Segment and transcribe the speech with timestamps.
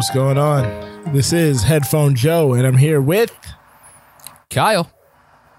[0.00, 1.12] what's going on?
[1.12, 3.36] This is Headphone Joe, and I'm here with
[4.48, 4.90] Kyle.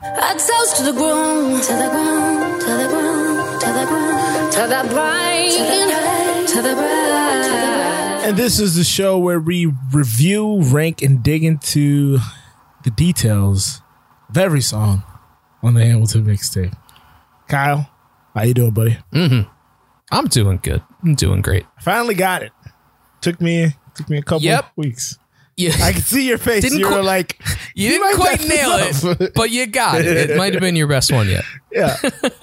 [0.02, 4.62] I toast to the ground, to the ground, to the ground, to the ground, to
[4.62, 8.24] the bright, to the bright.
[8.26, 12.18] And this is the show where we review, rank, and dig into
[12.84, 13.84] the details
[14.28, 15.04] of every song
[15.62, 16.76] on the Hamilton mixtape.
[17.48, 17.92] Kyle,
[18.34, 18.98] how you doing, buddy?
[19.14, 19.48] Mm-hmm.
[20.12, 20.82] I'm doing good.
[21.04, 21.68] I'm doing great.
[21.78, 22.52] I finally got it.
[23.22, 24.66] Took me took me a couple Yep.
[24.76, 25.18] weeks.
[25.58, 26.64] Yeah, I can see your face.
[26.64, 27.40] Didn't you were qu- like,
[27.76, 30.30] you didn't quite nail it, but you got it.
[30.32, 31.44] It might have been your best one yet.
[31.72, 31.98] yeah,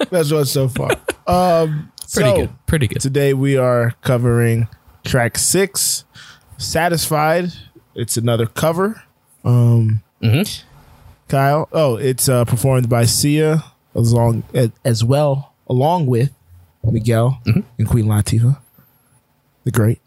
[0.09, 0.91] that's one so far.
[1.27, 2.49] Um, Pretty so, good.
[2.65, 3.01] Pretty good.
[3.01, 4.67] Today we are covering
[5.05, 6.05] track six,
[6.57, 7.51] "Satisfied."
[7.95, 9.03] It's another cover.
[9.43, 10.63] Um, Mhm.
[11.27, 11.67] Kyle.
[11.71, 14.43] Oh, it's uh, performed by Sia along
[14.83, 16.31] as well, along with
[16.83, 17.59] Miguel Mm-hmm.
[17.77, 18.57] and Queen Latifah,
[19.65, 19.99] the great.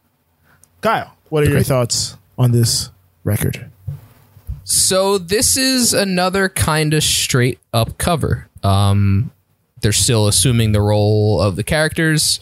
[0.80, 2.90] Kyle, what are your thoughts on this
[3.24, 3.70] record?
[4.64, 8.48] So this is another kind of straight up cover.
[8.62, 9.30] Um,
[9.80, 12.38] they're still assuming the role of the characters.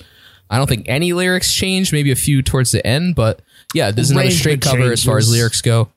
[0.51, 1.93] I don't think any lyrics change.
[1.93, 3.41] Maybe a few towards the end, but
[3.75, 5.89] yeah, this is another straight cover as far as lyrics go.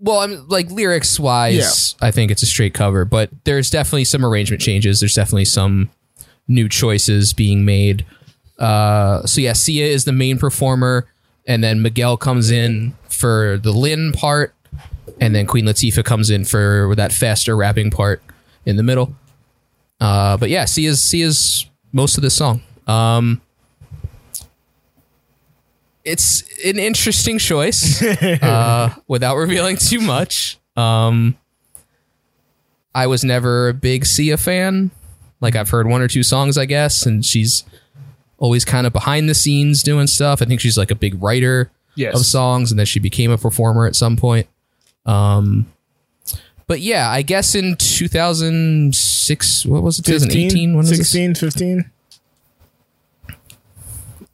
[0.00, 4.26] Well, I'm like lyrics wise, I think it's a straight cover, but there's definitely some
[4.26, 4.98] arrangement changes.
[4.98, 5.90] There's definitely some
[6.48, 8.04] new choices being made.
[8.58, 11.06] Uh, so yeah, Sia is the main performer,
[11.46, 14.54] and then Miguel comes in for the Lin part,
[15.20, 18.22] and then Queen Latifah comes in for that faster rapping part
[18.64, 19.14] in the middle.
[20.00, 22.62] Uh, but yeah, Sia's Sia's most of this song.
[22.86, 23.40] Um,
[26.04, 28.02] it's an interesting choice,
[28.42, 30.58] uh, without revealing too much.
[30.76, 31.36] Um,
[32.94, 34.90] I was never a big Sia fan.
[35.40, 37.64] Like I've heard one or two songs, I guess, and she's
[38.42, 40.42] always kind of behind the scenes doing stuff.
[40.42, 42.18] I think she's like a big writer Yes.
[42.18, 44.48] of songs, and then she became a performer at some point.
[45.06, 45.66] Um,
[46.66, 50.04] but yeah, I guess in 2006, what was it?
[50.06, 50.70] 2018?
[50.70, 51.90] When was 16, 15?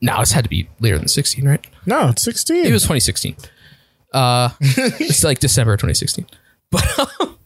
[0.01, 1.67] No, it's had to be later than 16, right?
[1.85, 2.65] No, it's 16.
[2.65, 3.37] It was 2016.
[4.15, 6.27] Uh, it's like December 2016.
[6.71, 6.87] But
[7.21, 7.37] um,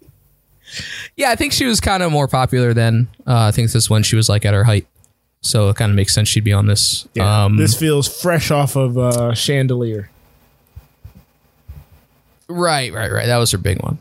[1.17, 3.09] yeah, I think she was kind of more popular then.
[3.27, 4.87] Uh, I think this is when she was like at her height.
[5.43, 7.07] So it kind of makes sense she'd be on this.
[7.15, 10.09] Yeah, um, this feels fresh off of uh, Chandelier.
[12.49, 13.27] right, right, right.
[13.27, 13.99] That was her big one,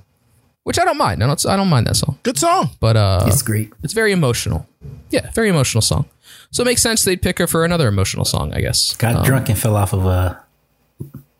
[0.63, 1.23] which I don't mind.
[1.23, 2.19] I don't, I don't mind that song.
[2.23, 2.69] Good song.
[2.79, 3.71] But uh, It's great.
[3.83, 4.67] it's very emotional.
[5.09, 6.05] Yeah, very emotional song.
[6.51, 8.95] So it makes sense they'd pick her for another emotional song, I guess.
[8.97, 10.41] Got Um, drunk and fell off of a.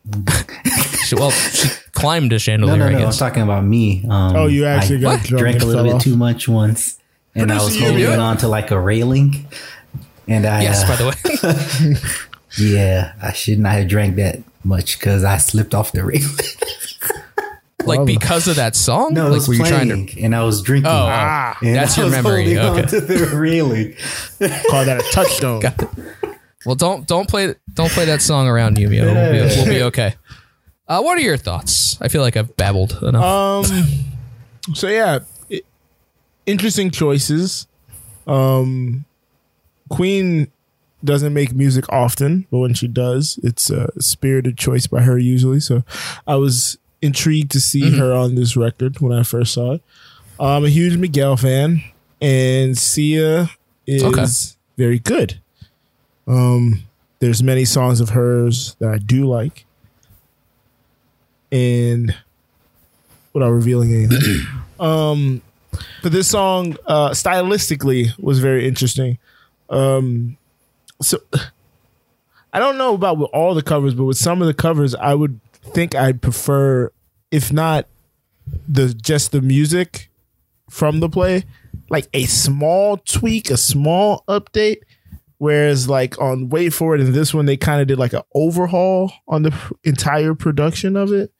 [1.06, 3.06] She, well, she climbed a No, chandelier, no, I no.
[3.08, 4.06] I'm talking about me.
[4.08, 5.26] Um, Oh, you actually I got What?
[5.28, 6.04] drunk drank and a little fell bit off.
[6.04, 6.98] too much once,
[7.36, 9.48] and I was holding on to like a railing.
[10.32, 11.96] And I, Yes, uh, by the way.
[12.58, 16.22] yeah, I should not have drank that much because I slipped off the ring.
[17.86, 19.14] like because of that song?
[19.14, 20.92] no, it like was were you trying to and I was drinking.
[20.92, 22.54] Oh, Ah, and that's I your was memory.
[22.54, 22.90] holding Okay.
[22.90, 23.94] to the railing.
[24.70, 25.62] Call that a touchstone.
[26.66, 29.06] Well, don't don't play don't play that song around you, Mio.
[29.06, 30.14] We'll be, we'll be okay.
[30.88, 31.98] Uh, what are your thoughts?
[32.02, 33.24] I feel like I've babbled enough.
[33.72, 34.76] Um.
[34.76, 35.20] So yeah,
[35.52, 35.62] i-
[36.46, 37.66] interesting choices.
[38.28, 39.06] Um,
[39.92, 40.52] Queen
[41.04, 45.60] doesn't make music often, but when she does, it's a spirited choice by her usually.
[45.60, 45.84] So
[46.28, 49.82] I was intrigued to see her on this record when I first saw it.
[50.40, 51.82] I'm a huge Miguel fan,
[52.22, 53.50] and Sia
[53.88, 54.26] is Okay.
[54.78, 55.40] very good.
[56.28, 56.84] Um,
[57.20, 59.66] there's many songs of hers that I do like,
[61.52, 62.16] and
[63.34, 64.46] without revealing anything.
[64.80, 65.42] um,
[66.04, 69.18] but this song, uh, stylistically, was very interesting.
[69.72, 70.38] Um,
[71.02, 71.18] so
[72.54, 75.14] I don't know about with all the covers, but with some of the covers, I
[75.16, 76.92] would think I'd prefer,
[77.32, 77.88] if not
[78.68, 80.10] the just the music
[80.70, 81.46] from the play,
[81.90, 84.80] like a small tweak, a small update.
[85.38, 88.22] Whereas, like on Wait For It and this one, they kind of did like an
[88.36, 89.54] overhaul on the
[89.84, 91.32] entire production of it.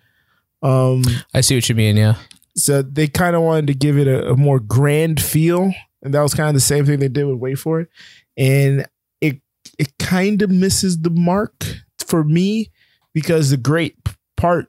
[0.64, 1.04] Um,
[1.36, 1.98] I see what you mean.
[1.98, 2.16] Yeah.
[2.56, 5.72] so they kind of wanted to give it a, a more grand feel,
[6.02, 7.90] and that was kind of the same thing they did with Wait For It,
[8.38, 8.86] and
[9.22, 9.42] it
[9.80, 11.54] it kind of misses the mark
[12.00, 12.70] for me
[13.14, 13.96] because the great
[14.38, 14.68] part,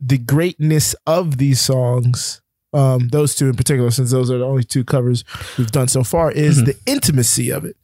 [0.00, 2.40] the greatness of these songs,
[2.72, 5.24] um, those two in particular, since those are the only two covers
[5.58, 7.76] we've done so far, is the intimacy of it.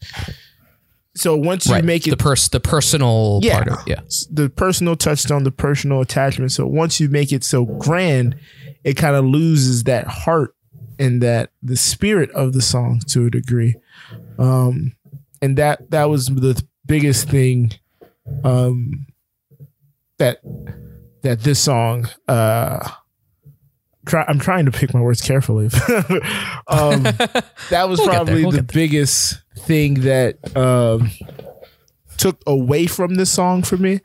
[1.14, 3.56] So once you make it the pers the personal Yeah.
[3.62, 3.90] part of it.
[3.90, 4.00] Yeah.
[4.30, 6.52] the personal touchstone, the personal attachment.
[6.52, 8.34] So once you make it so grand,
[8.82, 10.54] it kind of loses that heart
[10.98, 13.74] and that the spirit of the song to a degree.
[14.38, 14.92] Um,
[15.42, 17.72] and that that was the biggest thing.
[18.44, 19.06] Um,
[20.18, 20.38] that
[21.22, 22.88] that this song uh
[24.06, 25.66] try, I'm trying to pick my words carefully.
[26.68, 27.02] um,
[27.70, 31.10] that was We'll probably we'll the biggest thing that um,
[32.16, 34.00] took away from this song for me.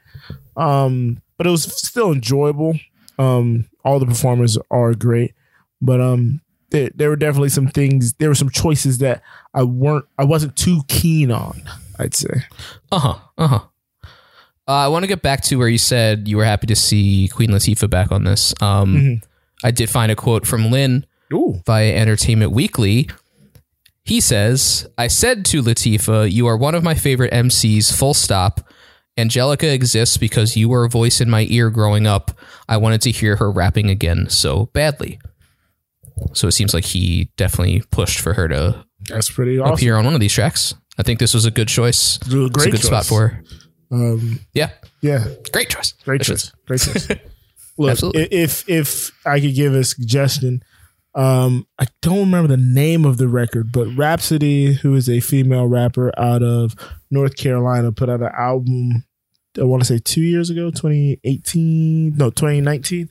[0.56, 2.80] Um, but it was still enjoyable.
[3.20, 5.34] Um, all the performers are great,
[5.82, 8.14] but um, there, there were definitely some things.
[8.14, 9.22] There were some choices that
[9.54, 10.06] I weren't.
[10.18, 11.62] I wasn't too keen on.
[12.00, 12.44] I'd say.
[12.92, 13.16] Uh huh.
[13.38, 13.60] Uh huh.
[14.68, 17.52] I want to get back to where you said you were happy to see Queen
[17.52, 18.54] Latifah back on this.
[18.62, 19.22] Um,
[19.64, 21.62] I did find a quote from Lin Ooh.
[21.66, 23.10] via Entertainment Weekly.
[24.04, 28.62] He says, I said to Latifah, You are one of my favorite MCs, full stop.
[29.18, 32.32] Angelica exists because you were a voice in my ear growing up.
[32.70, 35.20] I wanted to hear her rapping again so badly.
[36.34, 39.74] So it seems like he definitely pushed for her to That's pretty awesome.
[39.74, 40.74] appear on one of these tracks.
[40.98, 42.18] I think this was a good choice.
[42.18, 43.44] It was a It's a great good spot for her.
[43.92, 44.72] Um, Yeah,
[45.02, 45.94] yeah, great choice.
[46.04, 46.52] great choice.
[46.66, 47.08] Great choice.
[47.78, 48.24] Look, Absolutely.
[48.32, 50.64] if if I could give a suggestion,
[51.14, 55.68] um, I don't remember the name of the record, but Rapsody, who is a female
[55.68, 56.76] rapper out of
[57.12, 59.06] North Carolina, put out an album.
[59.60, 63.10] I want to say two years ago, 2018, no, 2019.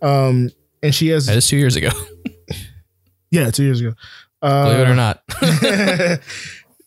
[0.00, 0.50] Um,
[0.82, 1.90] and she has, That is two years ago.
[3.32, 3.94] yeah, two years ago.
[4.40, 5.22] Uh, Believe it or not.
[5.42, 6.18] yeah,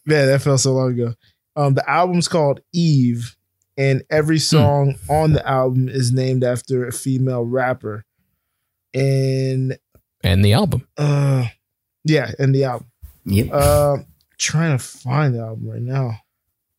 [0.05, 1.13] that felt so long ago.
[1.57, 3.35] Um, the album's called Eve,
[3.77, 8.05] and every song on the album is named after a female rapper.
[8.93, 9.77] And
[10.23, 10.87] and the album.
[10.97, 11.47] uh,
[12.03, 12.87] yeah, and the album.
[13.25, 13.49] Yep.
[13.51, 13.97] Uh,
[14.37, 16.19] trying to find the album right now.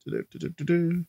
[0.07, 1.05] Du-du-du-du-du.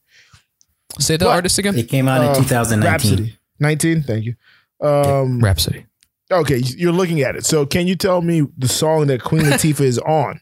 [1.00, 1.36] Say the What?
[1.36, 1.77] artist again.
[1.77, 2.92] It came out Uh, in 2019.
[2.92, 3.38] Rapsody.
[3.59, 4.36] 19, thank you.
[4.81, 5.86] Um, Rapsody.
[6.31, 7.45] Okay, you're looking at it.
[7.45, 10.39] So, can you tell me the song that Queen Latifah is on?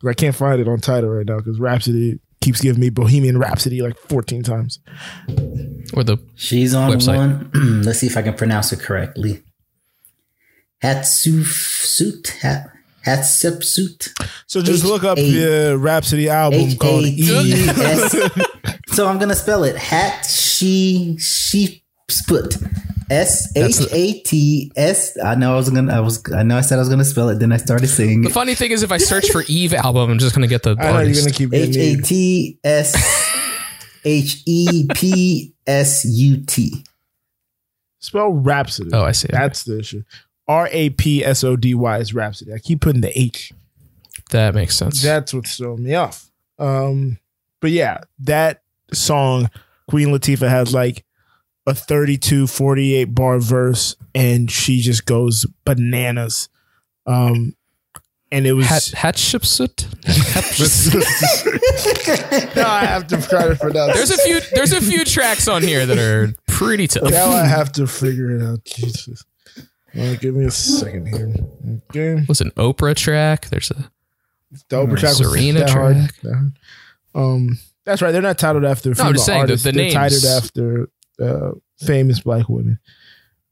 [0.00, 3.36] 'Cause I can't find it on title right now because Rhapsody keeps giving me Bohemian
[3.38, 4.78] Rhapsody like 14 times.
[5.92, 7.16] Or the She's on Website.
[7.16, 7.82] one.
[7.84, 9.42] Let's see if I can pronounce it correctly.
[10.84, 12.28] Hatsufsuit.
[12.38, 12.70] Hat,
[13.06, 14.10] Hatsupsuit.
[14.46, 15.30] So just H- look up A-
[15.70, 17.68] the Rapsody album H called A T E.
[17.68, 18.14] S.
[18.92, 19.76] So I'm gonna spell it.
[19.76, 22.56] Hat she she split.
[23.10, 25.16] S H A T S.
[25.22, 25.94] I know I was gonna.
[25.94, 26.22] I was.
[26.32, 27.38] I know I said I was gonna spell it.
[27.38, 30.18] Then I started saying the funny thing is, if I search for Eve album, I'm
[30.18, 32.94] just gonna get the I know you're gonna keep H getting A T S
[34.04, 36.84] H E P S U T.
[37.98, 38.90] spell Rhapsody.
[38.92, 39.28] Oh, I see.
[39.30, 40.02] That's the issue.
[40.46, 42.52] R A P S O D Y is Rapsody.
[42.52, 43.52] I keep putting the H.
[44.30, 45.02] that makes sense.
[45.02, 46.30] That's what's throwing me off.
[46.58, 47.18] Um,
[47.60, 48.62] but yeah, that
[48.92, 49.50] song,
[49.88, 51.04] Queen Latifah has like
[51.68, 56.48] a 32, 48 bar verse, and she just goes bananas.
[57.06, 57.54] Um,
[58.30, 58.82] and it was Hat
[59.14, 59.86] Hatshepsut.
[62.56, 63.94] no, I have to try to pronounce.
[63.94, 64.40] There's a few.
[64.54, 67.10] There's a few tracks on here that are pretty tough.
[67.10, 68.64] now I have to figure it out.
[68.64, 69.24] Jesus.
[69.98, 71.32] Uh, give me a second here.
[71.90, 72.22] Okay.
[72.28, 73.48] Was an Oprah track.
[73.48, 73.90] There's a
[74.68, 76.12] The Oprah track was Serena that track.
[76.22, 76.52] That hard.
[77.14, 78.12] Um, that's right.
[78.12, 78.90] They're not titled after.
[78.94, 79.64] No, I'm just saying the- artists.
[79.64, 79.94] the They're names.
[79.94, 82.78] titled after uh, famous black women.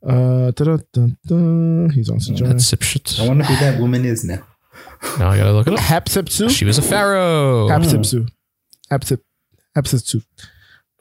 [0.06, 0.52] Uh,
[1.92, 2.54] he's on Sojourner.
[2.54, 3.20] Hatshepsut.
[3.20, 4.42] I wonder who that woman is now.
[5.18, 5.80] Now I gotta look it up.
[5.80, 6.50] Hatshepsut.
[6.50, 7.68] She was a pharaoh.
[7.68, 8.28] Hatshepsut.
[8.90, 9.23] Hatshep-
[9.76, 10.25] Hatshepsut.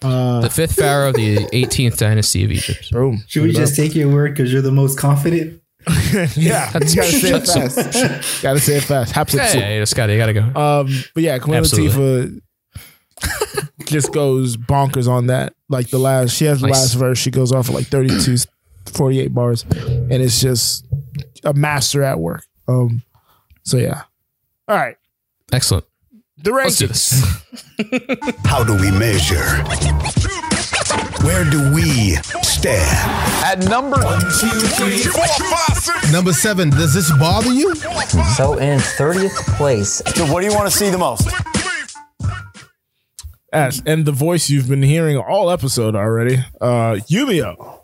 [0.02, 2.92] Uh, the fifth pharaoh of the 18th dynasty of Egypt.
[2.92, 3.24] boom.
[3.28, 5.62] Should we just take your word because you're the most confident?
[6.14, 7.94] yeah, you gotta say it Hatshepsut.
[7.94, 8.42] fast.
[8.44, 9.14] gotta say it fast.
[9.14, 9.40] Hatshepsut.
[9.40, 10.42] Hey, you just gotta, you gotta go.
[10.42, 12.42] Um, but yeah, Queen Absolutely.
[13.22, 15.54] Latifah just goes bonkers on that.
[15.70, 16.76] Like the last, she has the Nice.
[16.82, 17.18] last verse.
[17.18, 18.38] She goes off for like 32,
[18.94, 20.86] 48 bars, and it's just
[21.44, 22.44] a master at work.
[22.68, 23.04] Um,
[23.64, 24.04] so yeah.
[24.68, 24.98] All right,
[25.54, 25.86] Excellent.
[26.38, 26.90] the Let's do rankings.
[27.78, 28.36] this.
[28.46, 29.44] How do we measure?
[31.24, 32.86] Where do we stand?
[33.44, 33.98] At number
[36.12, 37.74] Number seven, does this bother you?
[38.36, 41.28] So in 30th place, So what do you want to see the most?
[43.56, 47.82] Yes, and the voice you've been hearing all episode already, uh, Yumio.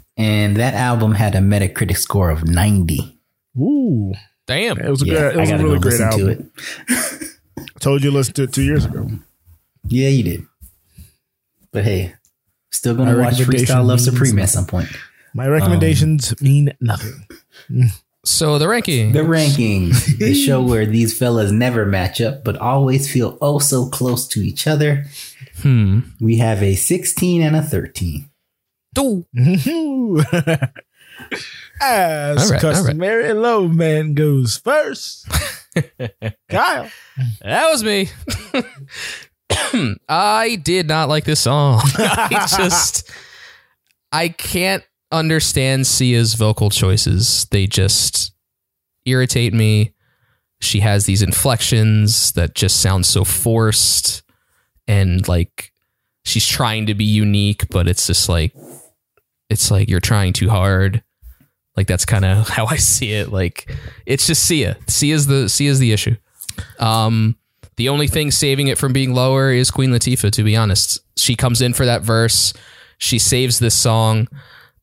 [0.18, 3.18] And that album had a Metacritic score of 90.
[3.58, 4.14] Ooh,
[4.46, 4.78] Damn.
[4.78, 6.52] it was a Yeah, great, it was a really great listen to album.
[6.88, 7.30] it.
[7.58, 9.06] I told you to listen to it two years ago.
[9.88, 10.46] Yeah, you did.
[11.70, 12.14] But hey,
[12.70, 14.88] still gonna watch recommendation Freestyle Love means Supreme at some point.
[15.34, 17.26] My recommendations mean nothing.
[18.26, 19.12] So the ranking.
[19.12, 23.88] The rankings, the show where these fellas never match up, but always feel oh so
[23.88, 25.04] close to each other.
[25.62, 26.00] Hmm.
[26.20, 28.28] We have a 16 and a 13.
[28.98, 29.24] Ooh.
[31.80, 32.60] As All right, all right.
[32.60, 35.28] customary, low man goes first.
[36.50, 36.90] Kyle.
[37.42, 38.08] That was me.
[40.08, 41.80] I did not like this song.
[41.84, 43.10] I just
[44.10, 47.46] I can't understand Sia's vocal choices.
[47.50, 48.32] They just
[49.04, 49.92] irritate me.
[50.60, 54.22] She has these inflections that just sound so forced
[54.88, 55.72] and like
[56.24, 58.54] she's trying to be unique, but it's just like
[59.48, 61.02] it's like you're trying too hard.
[61.76, 63.30] Like that's kind of how I see it.
[63.30, 63.70] Like
[64.06, 64.76] it's just Sia.
[64.86, 66.16] Sia's the Sia's the issue.
[66.78, 67.36] Um,
[67.76, 70.32] the only thing saving it from being lower is Queen Latifah.
[70.32, 72.54] To be honest, she comes in for that verse.
[72.98, 74.28] She saves this song.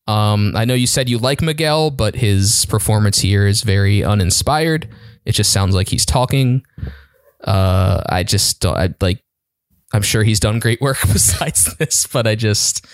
[0.08, 4.90] Um, I know you said you like Miguel, but his performance here is very uninspired.
[5.26, 6.64] It just sounds like he's talking.
[7.44, 9.24] Uh, I just don't I, like.
[9.94, 12.86] I'm sure he's done great work besides this, but I just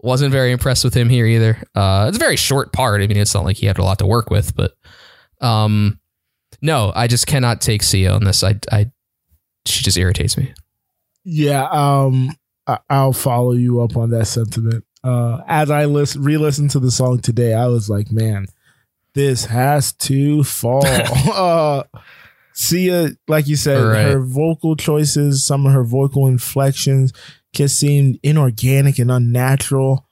[0.00, 1.62] wasn't very impressed with him here either.
[1.74, 3.00] Uh, it's a very short part.
[3.00, 4.72] I mean, it's not like he had a lot to work with, but
[5.40, 6.00] um,
[6.60, 8.42] no, I just cannot take Sia on this.
[8.42, 8.90] I, I,
[9.66, 10.52] she just irritates me.
[11.24, 12.34] Yeah, um,
[12.66, 14.84] I- I'll follow you up on that sentiment.
[15.06, 18.46] Uh, as I listen, re-listened to the song today, I was like, man,
[19.14, 20.82] this has to fall.
[20.86, 21.84] uh,
[22.52, 24.02] Sia, like you said, Right.
[24.06, 27.12] her vocal choices, some of her vocal inflections,
[27.52, 30.06] just seemed inorganic and unnatural.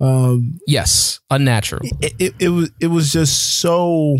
[0.00, 1.82] Um, Yes, unnatural.
[2.00, 4.16] it, it, it was it was just so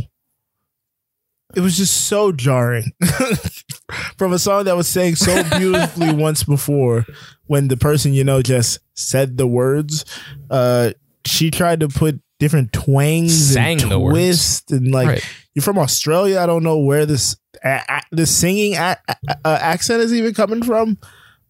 [1.56, 2.92] it was just so jarring
[4.18, 7.04] from a song that was saying so beautifully once before
[7.50, 10.04] when the person you know just said the words
[10.50, 10.90] uh
[11.26, 14.14] she tried to put different twangs Sang and the words.
[14.14, 15.34] twists and like Right.
[15.54, 18.96] you're from australia i don't know where this a, a, this singing a,
[19.44, 20.96] accent is even coming from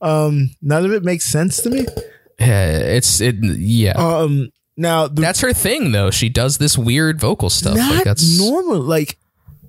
[0.00, 1.86] um none of it makes sense to me
[2.38, 3.36] Yeah, it's it.
[3.44, 6.10] Yeah, um now the that's her thing though.
[6.10, 7.76] She does this weird vocal stuff.
[7.76, 8.80] not like that's normal.
[8.80, 9.18] Like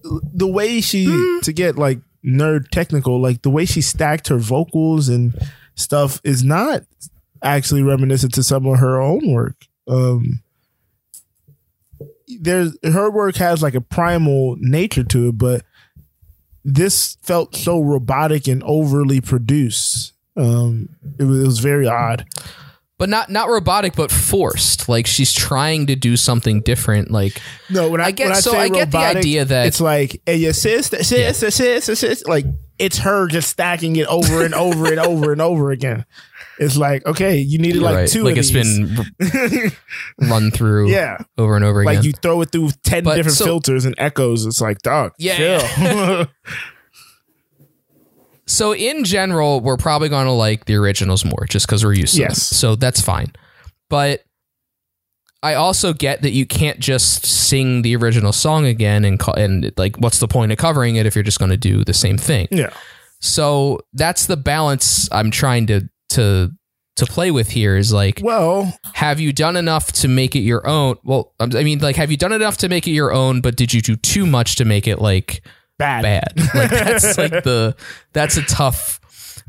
[0.04, 1.06] the way she
[1.44, 5.36] to get like nerd technical, like the way she stacked her vocals and
[5.76, 6.84] stuff is not
[7.44, 9.56] actually reminiscent to some of her own work.
[9.88, 10.42] Um
[12.40, 15.64] there's her work has like a primal nature to it, but
[16.64, 20.14] this felt so robotic and overly produced.
[20.38, 22.26] Um it was, it was very odd.
[22.98, 24.88] but not not robotic, but forced.
[24.88, 27.12] Like she's trying to do something different.
[27.12, 29.82] Like No, when I, I get- when I so I get the idea that- it's
[29.82, 32.46] like hey, your sister, sister, sister, sister, like
[32.82, 36.06] it's her just stacking it over and over and over and over again.
[36.60, 38.90] It's like okay, you needed like right, two like of it's these.
[39.22, 39.72] been
[40.30, 40.90] run through.
[40.92, 41.18] Yeah.
[41.38, 41.96] over and over again.
[41.96, 44.46] like you throw it through ten But different so- filters and echoes.
[44.46, 45.38] It's like dog, Yeah.
[45.38, 46.28] chill.
[48.48, 52.16] So in general, we're probably going to like the originals more just because we're used
[52.16, 52.50] to Yes.
[52.50, 52.56] them.
[52.58, 53.32] So that's fine.
[53.90, 54.24] But
[55.44, 59.72] I also get that you can't just sing the original song again and co- and
[59.78, 62.18] like what's the point of covering it if you're just going to do the same
[62.18, 62.48] thing?
[62.52, 62.70] yeah,
[63.20, 66.52] So that's the balance I'm trying to to
[66.98, 70.68] to play with here is like well, have you done enough to make it your
[70.68, 70.98] own?
[71.04, 73.74] Well, I mean like have you done enough to make it your own but did
[73.74, 75.42] you do too much to make it like
[75.80, 76.34] bad, bad.
[76.54, 77.76] Like that's like the
[78.14, 79.00] that's a tough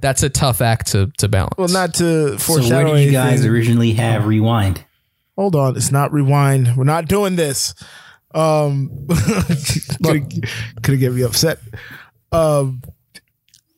[0.01, 1.55] that's a tough act to to balance.
[1.59, 3.51] Well, not to So foreshadow where did you guys anything.
[3.51, 4.85] originally have rewind?
[5.43, 6.77] Hold on, it's not rewind.
[6.77, 7.75] We're not doing this.
[8.33, 9.09] Um,
[10.05, 10.49] could
[10.85, 11.59] could get me upset.
[12.31, 12.81] Um,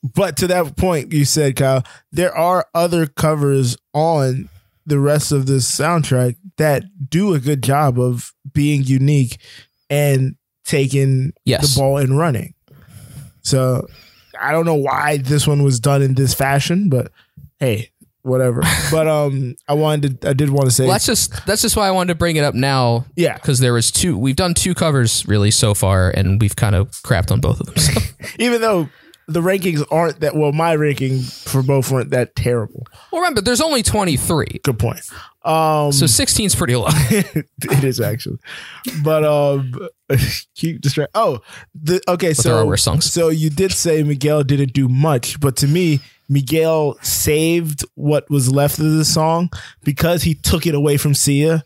[0.02, 4.50] but to that point, you said, Kyle, there are other covers on
[4.84, 9.38] the rest of this soundtrack that do a good job of being unique
[9.88, 11.74] and taking Yes.
[11.74, 12.52] the ball and running.
[13.40, 13.86] So
[14.38, 17.10] I don't know why this one was done in this fashion, but
[17.58, 17.88] hey,
[18.24, 18.62] whatever.
[18.90, 21.76] but um, I wanted to, I did want to say, Well, that's just that's just
[21.76, 23.06] why I wanted to bring it up now.
[23.14, 23.34] Yeah.
[23.34, 24.18] because there was two.
[24.18, 27.66] We've done two covers really so far, and we've kind of crapped on both of
[27.66, 27.76] them.
[27.76, 28.00] So.
[28.38, 28.88] even though
[29.26, 32.86] the rankings aren't that well, my ranking for both weren't that terrible.
[33.10, 35.00] well, remember, there's only 23, Good point.
[35.44, 36.88] Um, so 16 is pretty low.
[36.90, 38.38] it is actually,
[39.02, 39.72] but um,
[40.54, 41.12] keep distract.
[41.14, 41.40] Oh,
[41.74, 42.28] the okay.
[42.28, 43.10] there so are worse songs.
[43.10, 48.50] So you did say Miguel didn't do much, but to me, Miguel saved what was
[48.50, 49.50] left of the song
[49.82, 51.64] because he took it away from Sia,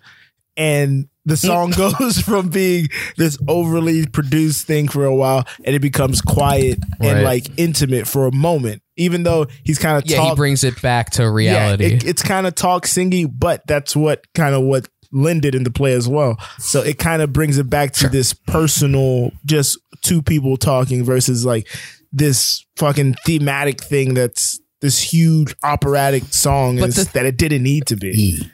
[0.56, 5.80] and the song goes from being this overly produced thing for a while, and it
[5.80, 8.82] becomes quiet and like intimate for a moment.
[8.96, 11.86] Even though he's kind of yeah, he brings it back to reality.
[11.86, 15.70] yeah, it, it's kind of talk singy, but that's what kind of what lended into
[15.70, 16.36] play as well.
[16.58, 21.44] So it kind of brings it back to this personal, just two people talking versus
[21.44, 21.68] like
[22.12, 27.86] this fucking thematic thing that's this huge operatic song is, the, that it didn't need
[27.86, 28.50] to be.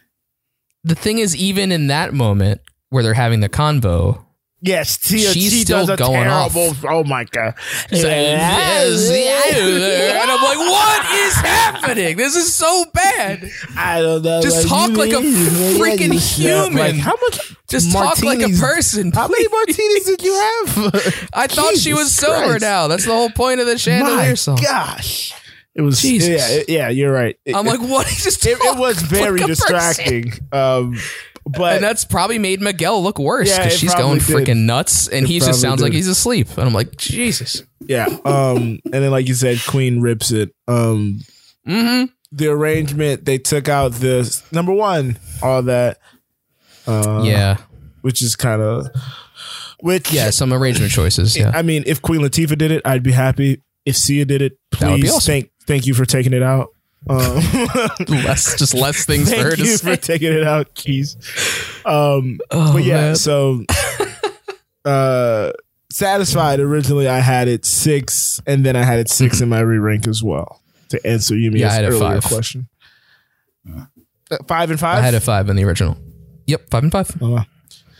[0.83, 4.24] The thing is, even in that moment where they're having the convo,
[4.67, 6.55] Yes, Tia, She's she still does a going off.
[6.55, 6.89] terrible.
[6.89, 7.53] Oh my god!
[7.93, 12.17] Like, "Yes, yeah." and I'm like, what is happening?
[12.17, 13.51] This is so bad.
[13.77, 14.41] I don't know.
[14.41, 16.75] Just talk like a freaking human.
[16.79, 17.55] Like how much?
[17.69, 19.13] Just talk like a martinis- person.
[19.13, 21.29] How many martinis did you have?
[21.35, 22.63] I thought she was sober Christ.
[22.63, 22.89] now.
[22.89, 24.57] That's the whole point of the chandelier My song.
[24.63, 25.35] gosh,
[25.75, 26.01] it was.
[26.01, 26.41] Jesus.
[26.69, 27.39] Yeah, yeah, you're right.
[27.45, 28.07] It, I'm like, what?
[28.07, 30.33] He just it, it was very like distracting.
[30.53, 30.97] Um,
[31.47, 35.25] but And that's probably made Miguel look worse because it she's going freaking nuts, and
[35.27, 36.49] It he just sounds like he's asleep.
[36.57, 37.63] And I'm like, Jesus.
[37.81, 38.07] yeah.
[38.25, 40.55] Um, and then like you said, Queen rips it.
[40.69, 41.21] Um,
[41.67, 42.13] Mm-hmm.
[42.31, 45.99] the arrangement they took out the number one, all that.
[46.87, 47.57] Uh, yeah,
[48.03, 48.89] which is kind of
[49.81, 50.29] which yeah.
[50.31, 51.37] Some arrangement choices.
[51.37, 53.63] Yeah, I mean, if Queen Latifah did it, I'd be happy.
[53.87, 55.33] If Sia did it, That would be please awesome.
[55.33, 56.69] thank thank you for taking it out.
[57.09, 57.19] Um,
[58.09, 59.95] less just less things for her thank to you say.
[59.97, 61.17] for taking it out, Keys.
[61.85, 63.17] Um, Oh, but yeah, man.
[63.17, 63.63] so
[64.85, 65.53] uh,
[65.91, 66.61] satisfied.
[66.61, 70.07] Originally, I had it six, and then I had it six in my re rank
[70.09, 70.61] as well.
[70.91, 72.25] To answer Yumi's Yeah, I had earlier five.
[72.25, 72.69] question,
[73.69, 73.85] Uh,
[74.47, 74.99] five and five.
[74.99, 75.97] I had a five in the original.
[76.47, 77.21] Yep, five and five.
[77.21, 77.47] Wow.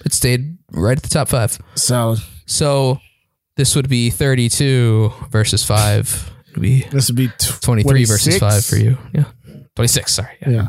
[0.05, 1.59] It stayed right at the top five.
[1.75, 2.21] solid.
[2.47, 3.01] So
[3.57, 6.31] this would be 32 versus five.
[6.55, 8.97] Would be This would be t- 23 versus five for you.
[9.13, 9.25] Yeah,
[9.77, 10.13] 26.
[10.13, 10.37] Sorry.
[10.43, 10.51] Yeah.
[10.51, 10.69] Yeah.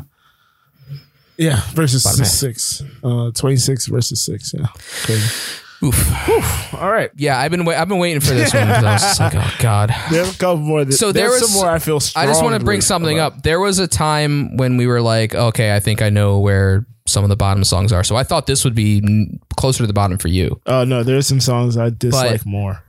[1.38, 2.02] Yeah, versus
[2.38, 2.82] six.
[3.04, 4.54] Uh, 26 versus six.
[4.56, 4.66] Yeah.
[5.04, 5.60] Crazy.
[5.84, 6.74] Oof.
[6.74, 7.10] All right.
[7.16, 8.66] Yeah, I've been wait- I've been waiting for this one.
[8.66, 9.94] I was just like, oh god.
[10.10, 10.84] There are a couple more.
[10.86, 12.24] That, So there there's was some more I feel strong.
[12.24, 13.34] I just want to bring something about.
[13.34, 13.42] up.
[13.42, 17.22] There was a time when we were like, okay, I think I know where some
[17.22, 18.02] of the bottom songs are.
[18.02, 20.58] So I thought this would be mm, closer to the bottom for you.
[20.64, 21.02] Oh, no.
[21.02, 22.82] There's some songs I dislike more.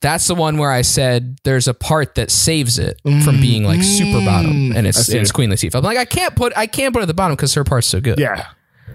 [0.00, 3.82] That's the one where I said there's a part that saves it from being like
[3.82, 4.88] super bottom, and Mm.
[4.88, 5.34] It's see it's it.
[5.34, 5.74] Queen Latifah.
[5.76, 7.86] I'm like, I can't put I can't put it at the bottom because her part's
[7.88, 8.18] so good.
[8.18, 8.46] Yeah.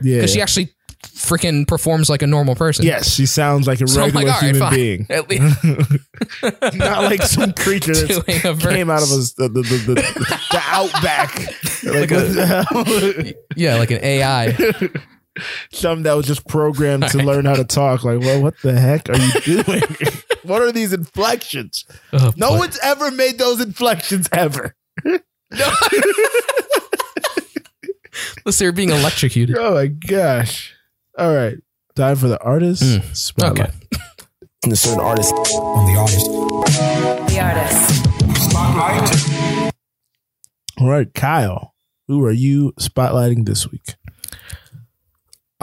[0.01, 0.17] Yeah.
[0.17, 2.85] because she actually freaking performs like a normal person.
[2.85, 5.05] yes, she sounds like a So regular like, all right, human being.
[5.09, 5.63] At least
[6.77, 11.35] Not like some creature that a came out of us, the, the, the, the, outback.
[11.83, 13.33] Like, the hell?
[13.57, 14.53] yeah, like an AI.
[15.71, 18.03] Something that was just programmed to learn how to talk.
[18.05, 19.81] Like, well, what the heck are you doing?
[20.47, 21.85] what are these inflections?
[22.11, 22.57] Oh, No boy.
[22.59, 24.75] one's ever made those inflections ever.
[28.45, 29.57] Unless they were being electrocuted.
[29.57, 30.73] Oh my gosh.
[31.17, 31.57] All right.
[31.95, 33.15] Time for the artist Mm.
[33.15, 33.69] spotlight.
[33.69, 33.77] Okay.
[34.71, 36.25] A certain artist on the artist.
[37.29, 38.49] The artist.
[38.49, 39.73] Spotlight.
[40.79, 41.73] All right, Kyle.
[42.07, 43.95] Who are you spotlighting this week?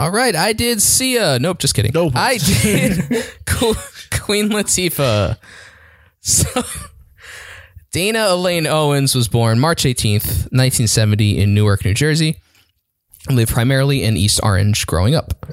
[0.01, 1.37] All right, I did Sia.
[1.37, 1.91] Nope, just kidding.
[1.93, 2.13] Nope.
[2.15, 5.37] I did Queen Latifah.
[6.21, 6.63] So,
[7.91, 12.41] Dana Elaine Owens was born March 18th, 1970, in Newark, New Jersey.
[13.27, 15.45] And lived primarily in East Orange growing up.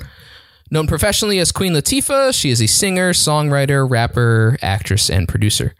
[0.71, 5.75] Known professionally as Queen Latifah, she is a singer, songwriter, rapper, actress, and producer.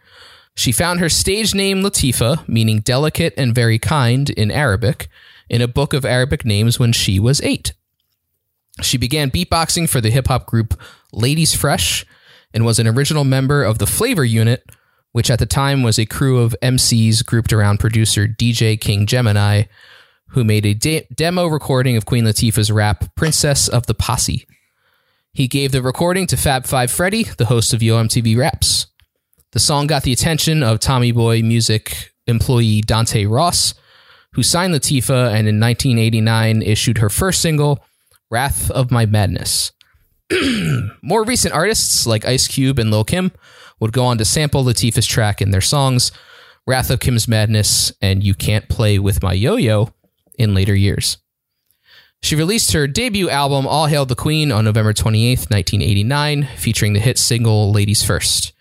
[0.53, 5.07] She found her stage name Latifah, meaning delicate and very kind in Arabic,
[5.49, 7.73] in a book of Arabic names when she was eight.
[8.81, 10.79] She began beatboxing for the hip hop group
[11.11, 12.05] Ladies Fresh
[12.53, 14.63] and was an original member of the Flavor Unit,
[15.11, 19.63] which at the time was a crew of MCs grouped around producer DJ King Gemini,
[20.29, 24.45] who made a de- demo recording of Queen Latifah's rap Princess of the Posse.
[25.33, 28.87] He gave the recording to Fab Five Freddy, the host of Yo MTV Raps.
[29.51, 33.73] The song got the attention of Tommy Boy Music employee Dante Ross,
[34.33, 37.83] who signed Latifah and in 1989 issued her first single,
[38.31, 39.71] Wrath of My Madness.
[41.01, 43.31] More recent artists like Ice Cube and Lil Kim
[43.79, 46.11] would go on to sample Latifah's track in their songs,
[46.67, 49.93] Wrath of Kim's Madness and You Can't Play With My Yo Yo,
[50.37, 51.17] in later years.
[52.21, 56.99] She released her debut album, All Hail the Queen, on November 28th, 1989, featuring the
[56.99, 58.53] hit single Ladies First.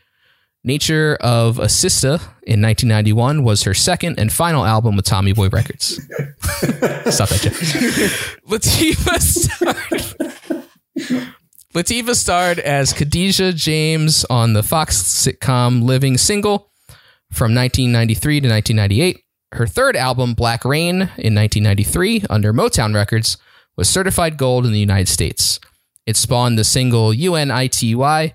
[0.68, 5.48] Nature of a Sista in 1991 was her second and final album with Tommy Boy
[5.48, 5.94] Records.
[7.08, 8.36] Stop that, Jeff.
[8.46, 10.04] Latifah starred.
[11.74, 16.70] Latifah starred as Khadijah James on the Fox sitcom Living Single
[17.32, 19.24] from 1993 to 1998.
[19.52, 23.38] Her third album, Black Reign, in 1993, under Motown Records,
[23.74, 25.60] was certified gold in the United States.
[26.04, 28.34] It spawned the single UNITY,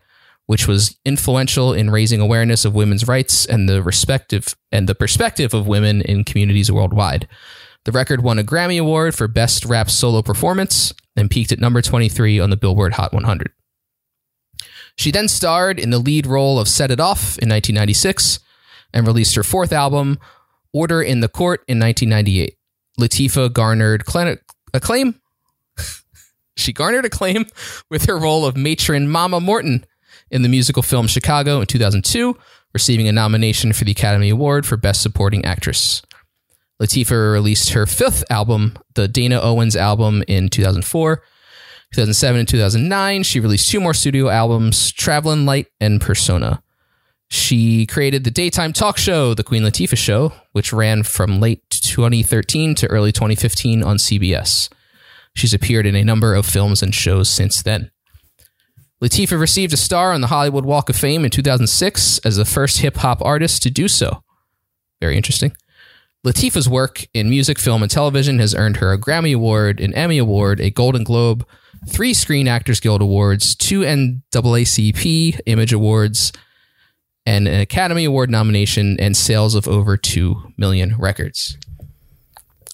[0.53, 5.51] which was influential in raising awareness of women's rights and the respective and the perspective
[5.51, 7.27] of women in communities worldwide.
[7.85, 11.81] The record won a Grammy Award for Best Rap Solo Performance and peaked at number
[11.81, 13.49] 23 on the Billboard Hot 100.
[14.95, 18.39] She then starred in the lead role of Set It Off in 1996
[18.93, 20.19] and released her fourth album,
[20.71, 22.55] Order in the Court, in 1998.
[22.99, 24.03] Latifah garnered
[24.71, 25.19] acclaim
[26.55, 27.47] She garnered acclaim
[27.89, 29.87] with her role of matron Mama Morton
[30.33, 32.35] in the musical film Chicago in 2002,
[32.73, 36.01] receiving a nomination for the Academy Award for Best Supporting Actress.
[36.81, 41.17] Latifah released her fifth album, the Dana Owens album, in 2004.
[41.93, 46.63] 2007 and 2009, she released two more studio albums, Travelin' Light and Persona.
[47.29, 52.73] She created the daytime talk show, The Queen Latifah Show, which ran from late 2013
[52.75, 54.69] to early 2015 on CBS.
[55.35, 57.91] She's appeared in a number of films and shows since then.
[59.03, 62.79] Latifah received a star on the Hollywood Walk of Fame in 2006 as the first
[62.79, 64.23] hip hop artist to do so.
[65.01, 65.51] Very interesting.
[66.25, 70.17] Latifah's work in music, film, and television has earned her a Grammy Award, an Emmy
[70.17, 71.45] Award, a Golden Globe,
[71.89, 76.31] three Screen Actors Guild Awards, two NAACP Image Awards,
[77.25, 81.57] and an Academy Award nomination, and sales of over 2 million records.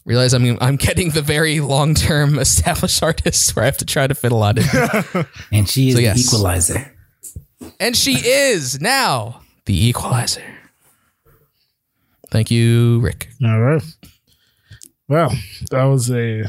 [0.09, 4.07] Realize I'm, I'm getting the very long term established artist where I have to try
[4.07, 5.25] to fit a lot in.
[5.53, 6.95] And she is So, the equalizer.
[7.79, 10.41] and she is now the equalizer.
[12.31, 13.29] Thank you, Rick.
[13.43, 13.83] All right.
[15.07, 15.31] Well,
[15.71, 16.43] that was a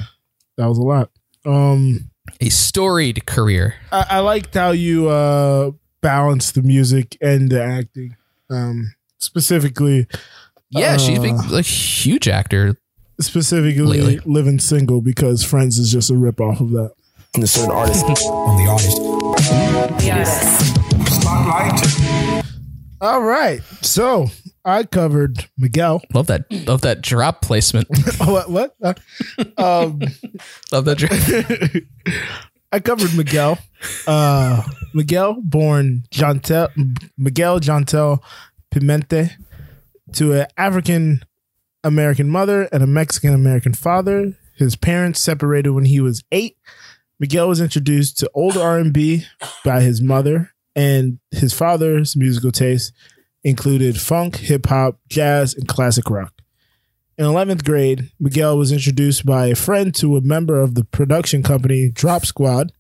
[0.56, 1.10] that was a lot.
[1.44, 3.74] Um, A storied career.
[3.92, 8.16] I, I liked how you uh balanced the music and the acting.
[8.50, 10.06] Um, specifically,
[10.70, 11.56] Yeah, she's been Uh.
[11.58, 12.76] a huge actor.
[13.20, 14.20] Specifically Lately.
[14.24, 16.92] living single because Friends is just a rip off of that.
[17.35, 18.96] And a certain artist on the artist.
[21.20, 22.44] Spotlight.
[23.02, 24.26] All right, so
[24.64, 26.02] I covered Miguel.
[26.12, 26.44] Love that.
[26.66, 27.88] Love that drop placement.
[28.18, 28.50] what?
[28.50, 28.76] What?
[28.83, 28.94] Uh,
[29.56, 30.00] um,
[30.72, 31.83] Love that drop.
[32.72, 33.59] I covered Miguel.
[34.06, 34.62] Uh,
[34.94, 36.68] Miguel, born Jontel,
[37.16, 38.18] Miguel Jontel
[38.72, 39.30] Pimentel,
[40.14, 41.22] to an African
[41.82, 44.36] American mother and a Mexican American father.
[44.56, 46.56] His parents separated when he was eight.
[47.18, 49.24] Miguel was introduced to old R and B
[49.64, 52.92] by his mother, and his father's musical taste
[53.44, 56.34] included funk, hip hop, jazz, and classic rock.
[57.18, 61.42] In 11th grade, Miguel was introduced by a friend to a member of the production
[61.42, 62.72] company Drop Squad,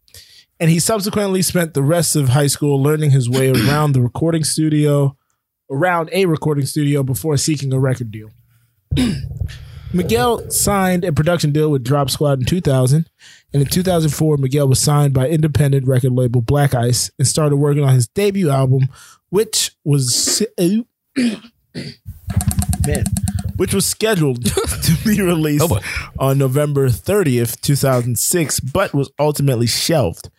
[0.58, 4.44] and he subsequently spent the rest of high school learning his way around the recording
[4.44, 5.16] studio,
[5.70, 8.30] around a recording studio before seeking a record deal.
[9.92, 13.08] Miguel signed a production deal with Drop Squad in 2000,
[13.52, 17.82] and in 2004, Miguel was signed by independent record label Black Ice and started working
[17.82, 18.88] on his debut album,
[19.30, 20.42] which was
[21.16, 23.04] man,
[23.60, 25.80] which was scheduled to be released Oh,
[26.18, 30.30] on November 30th, 2006, but was ultimately shelved.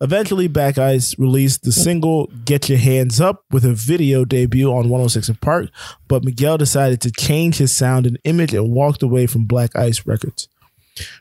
[0.00, 4.88] Eventually, Black Ice released the single Get Your Hands Up with a video debut on
[4.88, 5.70] 106 & Park,
[6.08, 10.04] but Miguel decided to change his sound and image and walked away from Black Ice
[10.04, 10.48] Records.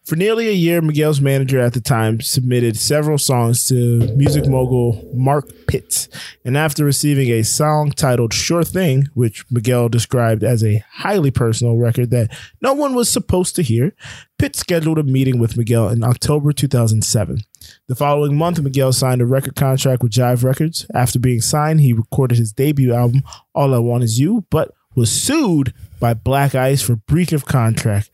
[0.04, 5.10] For nearly a year, Miguel's manager at the time submitted several songs to music mogul
[5.14, 6.10] Mark Pitts.
[6.46, 11.78] And after receiving a song titled Sure Thing, which Miguel described as a highly personal
[11.78, 12.32] record that
[12.62, 13.96] no one was supposed to hear,
[14.38, 17.40] Pitts scheduled a meeting with Miguel in October 2007.
[17.88, 20.86] The following month, Miguel signed a record contract with Jive Records.
[20.94, 23.24] After being signed, he recorded his debut album,
[23.56, 28.12] All I Want Is You, but was sued by Black Ice for breach of contract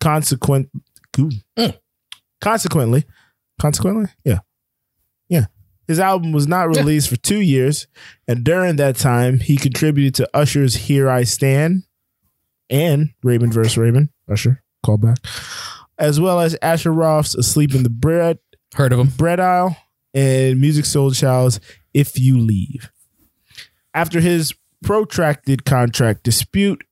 [0.00, 0.70] consequent
[1.18, 1.30] Ooh.
[1.58, 1.78] Mm.
[2.40, 3.04] consequently
[3.60, 4.06] consequently?
[4.24, 4.40] Yeah.
[5.28, 5.46] Yeah.
[5.86, 7.86] His album was not released for two years
[8.26, 11.82] and during that time he contributed to usher's here i stand
[12.70, 15.16] and raymond versus raymond usher callback
[15.98, 18.38] as well as asher roth's asleep in the bread
[18.74, 19.08] Heard of him.
[19.08, 19.76] bread aisle
[20.14, 21.60] and Musiq Soulchild's
[21.94, 22.90] if you leave.
[23.94, 26.84] After his protracted contract dispute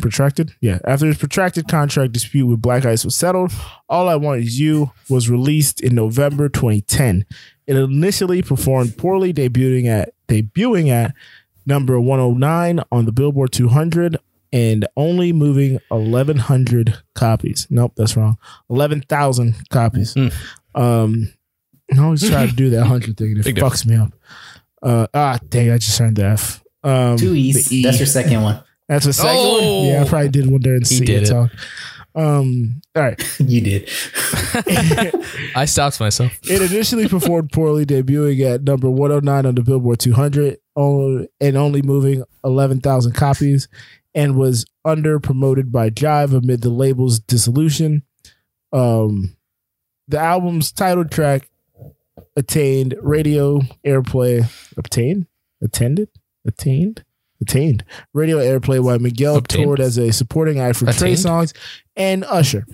[0.00, 0.52] protracted?
[0.60, 0.78] Yeah.
[0.84, 3.52] After his protracted contract dispute with black ice was settled
[3.88, 7.24] all i want is you was released in november 2010
[7.66, 11.14] it initially performed poorly debuting at debuting at
[11.66, 14.16] number 109 on the billboard 200
[14.52, 17.66] and only moving 1100 copies.
[17.70, 18.38] Nope that's wrong.
[18.68, 20.16] 11000 copies.
[20.74, 21.32] Um
[21.94, 24.12] i always try to do that 100 thing and it Big fucks me up.
[24.82, 26.62] Uh ah dang i just turned the f.
[26.84, 27.72] Um Two E's.
[27.72, 27.82] E.
[27.82, 28.62] That's your second one.
[28.88, 29.78] That's a second Oh!
[29.80, 29.86] one.
[29.88, 31.26] Yeah, I probably did one during the He CEO did it.
[31.26, 31.50] talk.
[32.14, 33.40] Um, all right.
[33.40, 33.88] You did.
[35.54, 36.38] I stopped myself.
[36.44, 42.24] It initially performed poorly, debuting at number 109 on the Billboard 200 and only moving
[42.44, 43.68] 11,000 copies,
[44.14, 48.02] and was under promoted by Jive amid the label's dissolution.
[48.72, 49.36] Um,
[50.08, 51.48] the album's title track
[52.36, 54.48] attained radio airplay.
[54.76, 55.26] Obtained?
[55.62, 56.08] Attended?
[56.46, 57.04] Attained?
[57.40, 59.64] Attained radio airplay while Miguel Obtained?
[59.64, 61.18] toured as a supporting act for Trey Attained?
[61.20, 61.54] Songs
[61.96, 62.66] and Usher.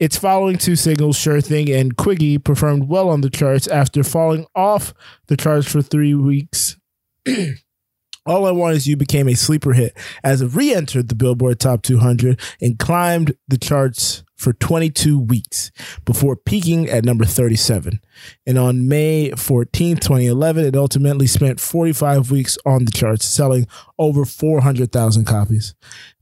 [0.00, 4.46] Its following two singles, Sure Thing and Quickie, performed well on the charts after falling
[4.54, 4.94] off
[5.26, 6.78] the charts for three weeks.
[8.26, 11.58] All I Want Is You became a sleeper hit as it re entered the Billboard
[11.60, 15.70] Top 200 and climbed the charts for 22 weeks
[16.06, 18.00] before peaking at number 37.
[18.46, 23.66] And on May 14, 2011, it ultimately spent 45 weeks on the charts, selling
[23.98, 25.74] over 400,000 copies.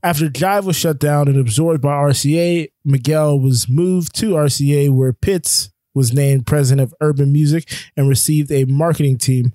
[0.03, 5.13] After Jive was shut down and absorbed by RCA, Miguel was moved to RCA, where
[5.13, 9.53] Pitts was named president of urban music and received a marketing team.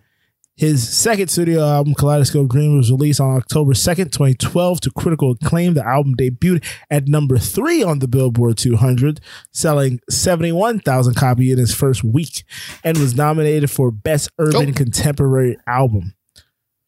[0.56, 5.74] His second studio album, Kaleidoscope Dream, was released on October 2nd, 2012, to critical acclaim.
[5.74, 11.74] The album debuted at number three on the Billboard 200, selling 71,000 copies in its
[11.74, 12.44] first week,
[12.84, 14.72] and was nominated for Best Urban oh.
[14.72, 16.14] Contemporary Album.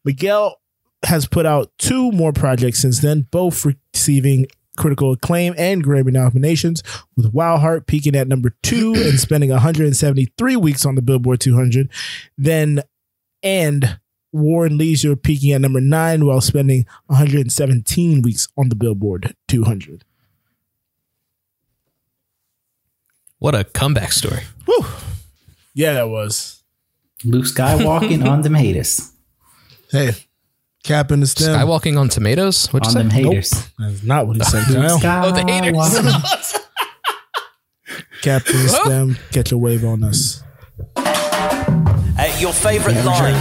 [0.04, 0.60] Miguel
[1.04, 4.46] has put out two more projects since then, both receiving
[4.78, 6.84] critical acclaim and Grammy nominations,
[7.16, 11.90] with Wild Heart peaking at number two and spending 173 weeks on the Billboard 200.
[12.38, 12.82] Then
[13.46, 14.00] and
[14.32, 20.04] War and Leisure peaking at number nine while spending 117 weeks on the Billboard 200.
[23.38, 24.42] What a comeback story.
[24.64, 24.84] Whew.
[25.74, 26.62] Yeah, that was.
[27.24, 29.12] Luke Skywalking on them haters.
[29.90, 30.12] Hey,
[30.82, 31.56] cap in the stem.
[31.56, 32.66] Skywalking on tomatoes?
[32.72, 33.22] What'd On you them say?
[33.22, 33.70] haters.
[33.78, 35.76] That's not what he said, Luke Oh, the haters.
[35.76, 36.62] Skywalking.
[38.22, 39.16] Cap in the stem.
[39.30, 40.42] Catch a wave on us.
[42.36, 43.34] Uh, your favorite line.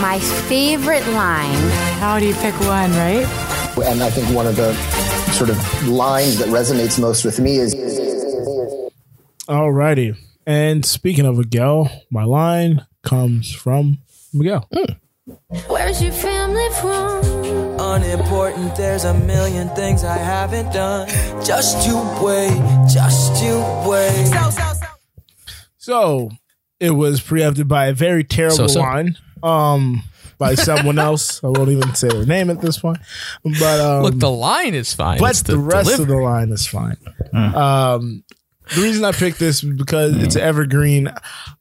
[0.00, 1.70] My favorite line.
[1.98, 3.26] How do you pick one, right?
[3.84, 4.74] And I think one of the
[5.32, 7.74] sort of lines that resonates most with me is
[9.48, 10.16] Alrighty.
[10.46, 13.98] And speaking of a Miguel, my line comes from
[14.32, 14.68] Miguel.
[15.68, 17.24] Where's your family from?
[17.78, 21.08] Unimportant, there's a million things I haven't done.
[21.44, 22.58] Just you wait,
[22.92, 24.26] just you wait.
[24.26, 24.88] So, so, so.
[25.76, 26.30] So
[26.80, 28.80] it was preempted by a very terrible So-so.
[28.80, 30.02] line um,
[30.38, 31.42] by someone else.
[31.44, 32.98] I won't even say their name at this point.
[33.44, 35.18] But um, Look, the line is fine.
[35.18, 36.96] but It's the, rest of the line is fine.
[37.32, 38.24] Um,
[38.74, 41.08] the reason I picked this is because it's evergreen.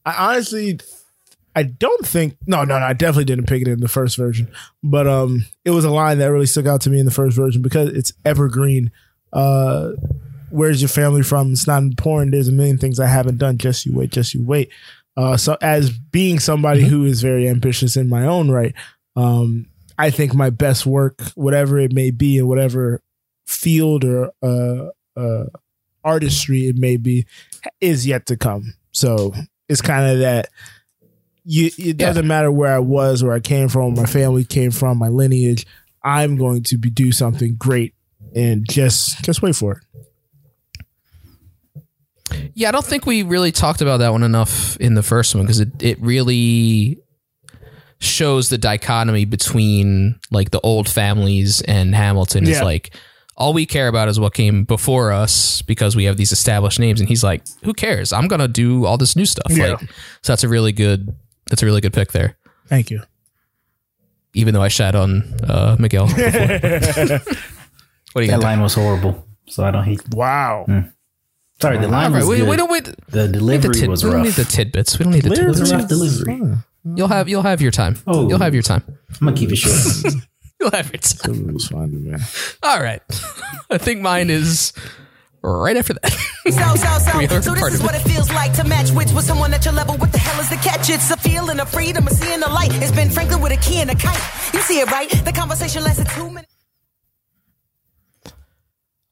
[0.05, 0.79] I honestly,
[1.55, 2.37] I don't think.
[2.47, 2.85] No, no, no.
[2.85, 4.51] I definitely didn't pick it in the first version,
[4.83, 7.35] but um, it was a line that really stuck out to me in the first
[7.35, 8.91] version because it's evergreen.
[9.33, 9.91] Uh,
[10.49, 11.51] where's your family from?
[11.51, 12.31] It's not important.
[12.31, 13.57] There's a million things I haven't done.
[13.57, 14.11] Just you wait.
[14.11, 14.69] Just you wait.
[15.15, 18.73] Uh, so as being somebody who is very ambitious in my own right,
[19.15, 23.01] um, I think my best work, whatever it may be, in whatever
[23.45, 25.45] field or uh, uh,
[26.03, 27.25] artistry it may be,
[27.79, 28.73] is yet to come.
[28.91, 29.33] So
[29.69, 30.49] it's kind of that.
[31.45, 34.97] You, it doesn't matter where I was, where I came from, my family came from,
[34.97, 35.65] my lineage.
[36.01, 37.93] I'm going to be do something great,
[38.33, 40.07] and just just wait for it.
[42.53, 45.43] Yeah, I don't think we really talked about that one enough in the first one
[45.43, 46.99] because it, it really
[47.99, 52.63] shows the dichotomy between like the old families and Hamilton is Yeah.
[52.63, 52.95] like
[53.37, 56.99] all we care about is what came before us because we have these established names
[56.99, 59.71] and he's like who cares i'm gonna do all this new stuff Yeah.
[59.71, 59.79] like
[60.21, 61.15] so that's a really good
[61.49, 63.01] that's a really good pick there Thank you.
[64.35, 66.21] even though i shat on uh miguel before.
[66.29, 69.25] what do you That got line was horrible.
[69.47, 70.01] So I don't hate.
[70.13, 70.65] Wow.
[71.63, 72.49] Sorry, the line All right, was we, good.
[72.49, 75.03] we don't wait the we, delivery the tid- was we don't need the tidbits we
[75.05, 76.57] don't need the It was tidbits rough delivery.
[76.95, 78.27] you'll have you'll have your time Oh.
[78.29, 78.83] you'll have your time
[79.21, 80.13] I'm gonna keep it short.
[80.59, 82.19] you'll have your time It was fine, man.
[82.61, 83.01] All right.
[83.71, 84.73] I think mine is
[85.41, 86.11] right after that.
[86.11, 89.53] So, so, so, so this is what it feels like to match wits with someone
[89.53, 89.95] at your level.
[89.97, 90.89] What the hell is the catch?
[90.89, 92.71] It's a feeling of freedom, of seeing the light.
[92.83, 94.21] It's Ben Franklin with a key and a kite.
[94.53, 95.09] You see it, right?
[95.09, 96.51] The conversation lasted two minutes.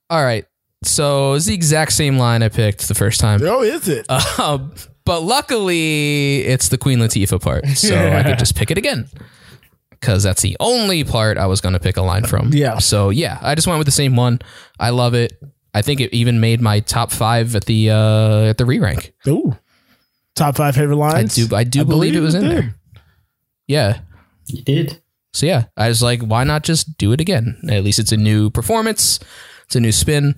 [0.10, 0.46] All right.
[0.84, 3.42] So it's the exact same line I picked the first time.
[3.44, 4.10] Oh, is it?
[4.40, 4.74] Um,
[5.06, 7.68] but luckily, it's the Queen Latifah part.
[7.68, 9.08] So I could just pick it again.
[9.92, 12.52] Because that's the only part I was going to pick a line from.
[12.54, 12.80] Yeah.
[12.80, 14.40] So yeah, I just went with the same one.
[14.80, 15.34] I love it.
[15.76, 19.14] I think it even made my top five at the uh, at the re rank.
[19.28, 19.56] Ooh.
[20.36, 21.38] Top five favorite lines.
[21.38, 22.52] I do I do believe, it was in did.
[22.52, 22.76] there.
[23.68, 24.00] Yeah.
[24.48, 25.02] you did.
[25.34, 27.58] So yeah, I was like, why not just do it again?
[27.70, 29.20] At least it's a new performance.
[29.66, 30.36] It's a new spin.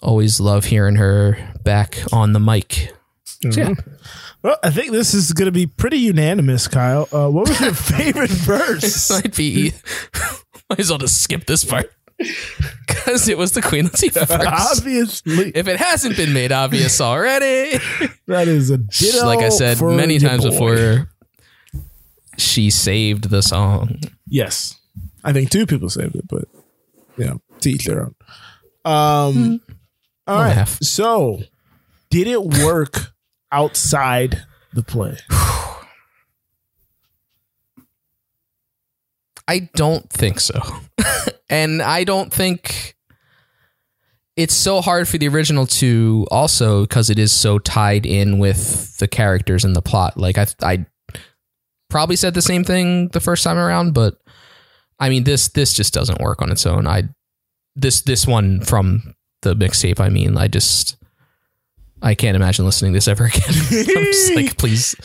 [0.00, 2.92] Always love hearing her back on the mic.
[3.24, 3.74] So yeah.
[4.42, 7.08] Well, I think this is going to be pretty unanimous, Kyle.
[7.12, 9.10] Uh, what was your favorite verse?
[9.10, 9.72] might be.
[10.70, 11.92] Might as well just skip this part
[12.86, 14.78] because it was the Queen Latifah verse.
[14.78, 17.78] Obviously, If it hasn't been made obvious already,
[18.26, 20.50] that is a ditto like I said many times boy.
[20.50, 21.08] before,
[22.38, 24.00] she saved the song.
[24.26, 24.80] Yes,
[25.22, 26.44] I think two people saved it, but
[27.18, 28.14] yeah, to each their own.
[28.90, 29.60] Um,
[30.26, 30.52] All right.
[30.52, 30.78] half.
[30.82, 31.40] So,
[32.10, 33.12] did it work
[33.50, 35.16] outside the play?
[39.48, 40.60] I don't think so.
[41.50, 42.96] and I don't think
[44.36, 48.96] it's so hard for the original to also because it is so tied in with
[48.98, 50.16] the characters and the plot.
[50.16, 50.86] Like I I
[51.90, 54.14] probably said the same thing the first time around, but
[54.98, 56.86] I mean this this just doesn't work on its own.
[56.86, 57.10] I
[57.76, 60.96] this this one from the mixtape, I mean, I just
[62.02, 63.42] I can't imagine listening to this ever again.
[63.48, 64.96] I'm just like, please.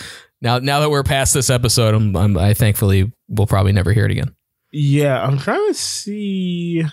[0.42, 4.06] Now, now that we're past this episode, I'm, I'm, I thankfully will probably never hear
[4.06, 4.36] it again.
[4.72, 6.84] Yeah, I'm trying to see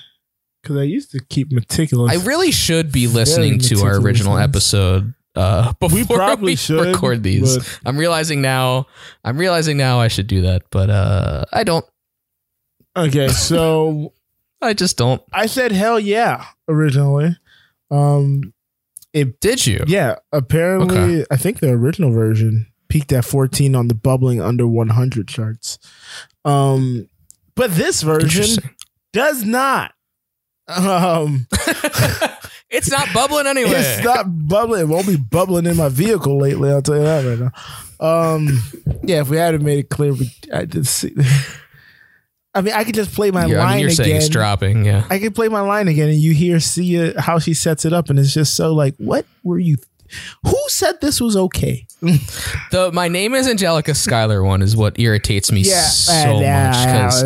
[0.63, 2.13] because I used to keep meticulous.
[2.13, 4.49] I really should be listening to our original ones.
[4.49, 7.79] episode uh, before we probably should, record these.
[7.85, 8.87] I'm realizing now.
[9.25, 11.85] I'm realizing now I should do that, but uh, I don't.
[12.97, 14.15] okay, so
[14.65, 15.23] I just don't.
[15.33, 17.37] I said hell yeah originally.
[17.91, 18.53] Um,
[19.13, 19.85] it Did you?
[19.87, 20.17] yeah.
[20.33, 21.25] Apparently, Okay.
[21.31, 25.79] I think the original version peaked at 14 on the bubbling under 100 charts.
[26.45, 27.09] Um,
[27.55, 28.63] but this version
[29.13, 29.93] does not.
[30.69, 31.47] Um,
[32.71, 33.71] It's not bubbling anyway.
[33.77, 34.81] It's not bubbling.
[34.81, 36.71] It won't be bubbling in my vehicle lately.
[36.71, 37.39] I'll tell you that right
[38.01, 38.35] now.
[38.35, 38.49] Um,
[39.05, 41.15] yeah, if we hadn't made it clear, we, I just see.
[42.55, 44.85] I mean, I could just play my Yeah, line I mean, you're saying it's dropping.
[44.85, 45.05] Yeah.
[45.11, 48.11] I could play my line again, and you hear Sia how she sets it up,
[48.11, 49.77] and it's just so like, what were you?
[50.45, 51.87] Who said this was okay?
[52.71, 57.23] The my name is Angelica Schuyler one is what irritates me so uh, much because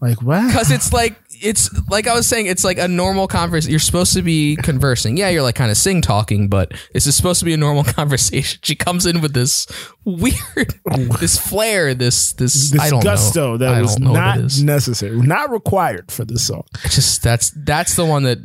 [0.00, 0.46] like what?
[0.46, 3.70] because it's like it's like I was saying, it's like a normal conversation.
[3.70, 5.16] You're supposed to be conversing.
[5.16, 7.84] Yeah, you're like kind of sing talking, but this is supposed to be a normal
[7.84, 8.60] conversation.
[8.62, 9.66] She comes in with this
[10.04, 10.74] weird,
[11.20, 13.56] this flair, this this, this I don't gusto know.
[13.58, 16.64] that I was don't know not necessary, not required for this song.
[16.84, 18.38] Just that's that's the one that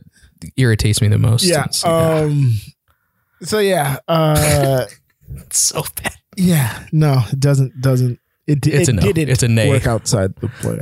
[0.57, 1.43] irritates me the most.
[1.43, 1.67] Yeah.
[1.83, 1.89] Yeah,
[2.21, 2.55] Um.
[3.41, 3.97] So yeah.
[4.07, 4.85] Uh.
[5.37, 6.13] it's so bad.
[6.37, 6.85] yeah.
[6.91, 7.79] No, it doesn't.
[7.81, 8.19] Doesn't.
[8.47, 9.01] It, It's it a no.
[9.01, 9.69] didn't It's a nay.
[9.69, 10.79] work outside the play.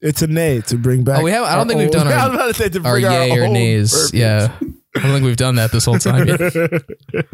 [0.00, 1.20] It's a nay to bring back.
[1.20, 1.44] Oh, we have.
[1.44, 4.12] I don't think we've done our, about to say our yay or nays.
[4.14, 6.28] Yeah, I don't think we've done that this whole time.
[6.28, 6.40] Yet.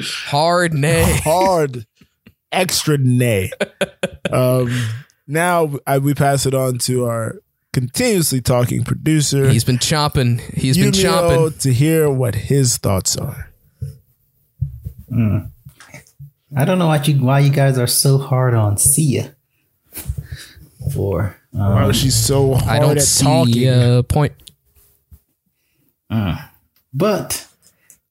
[0.00, 1.18] Hard nay.
[1.24, 1.86] hard,
[2.52, 3.50] extra nay.
[4.32, 4.70] Um,
[5.26, 7.36] now I, we pass it on to our
[7.72, 9.48] continuously talking producer.
[9.50, 10.40] He's been chomping.
[10.54, 11.60] He's been Yumio, chomping.
[11.62, 13.49] to hear what his thoughts are.
[15.10, 15.38] Hmm.
[16.56, 19.34] I don't know why you why you guys are so hard on Sia.
[20.94, 23.68] For um, Why was she so hard I don't at see talking?
[23.68, 24.32] a point.
[26.10, 26.32] Hmm.
[26.92, 27.46] but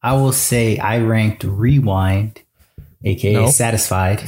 [0.02, 2.42] I will say I ranked Rewind,
[3.04, 3.48] aka No.
[3.50, 4.24] Satisfied,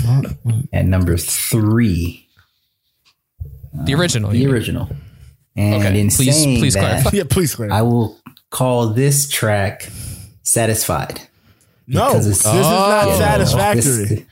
[0.73, 2.27] at number three,
[3.73, 4.31] The uh, original.
[4.31, 4.89] the original.
[5.55, 7.09] And Okay, in please- saying please that, clarify.
[7.13, 7.77] yeah, please clarify.
[7.77, 8.17] I will
[8.49, 9.89] call this track
[10.43, 11.21] Satisfied.
[11.91, 13.17] No, this it's- is not Oh.
[13.17, 14.05] satisfactory.
[14.05, 14.23] This-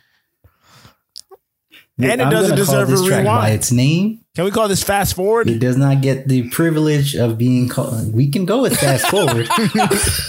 [2.12, 3.56] And it I'm doesn't gonna call deserve a this track by rewind.
[3.56, 4.20] its name.
[4.36, 5.50] Can we call this fast forward?
[5.50, 8.14] It does not get the privilege of being called.
[8.14, 9.50] We can go with fast forward.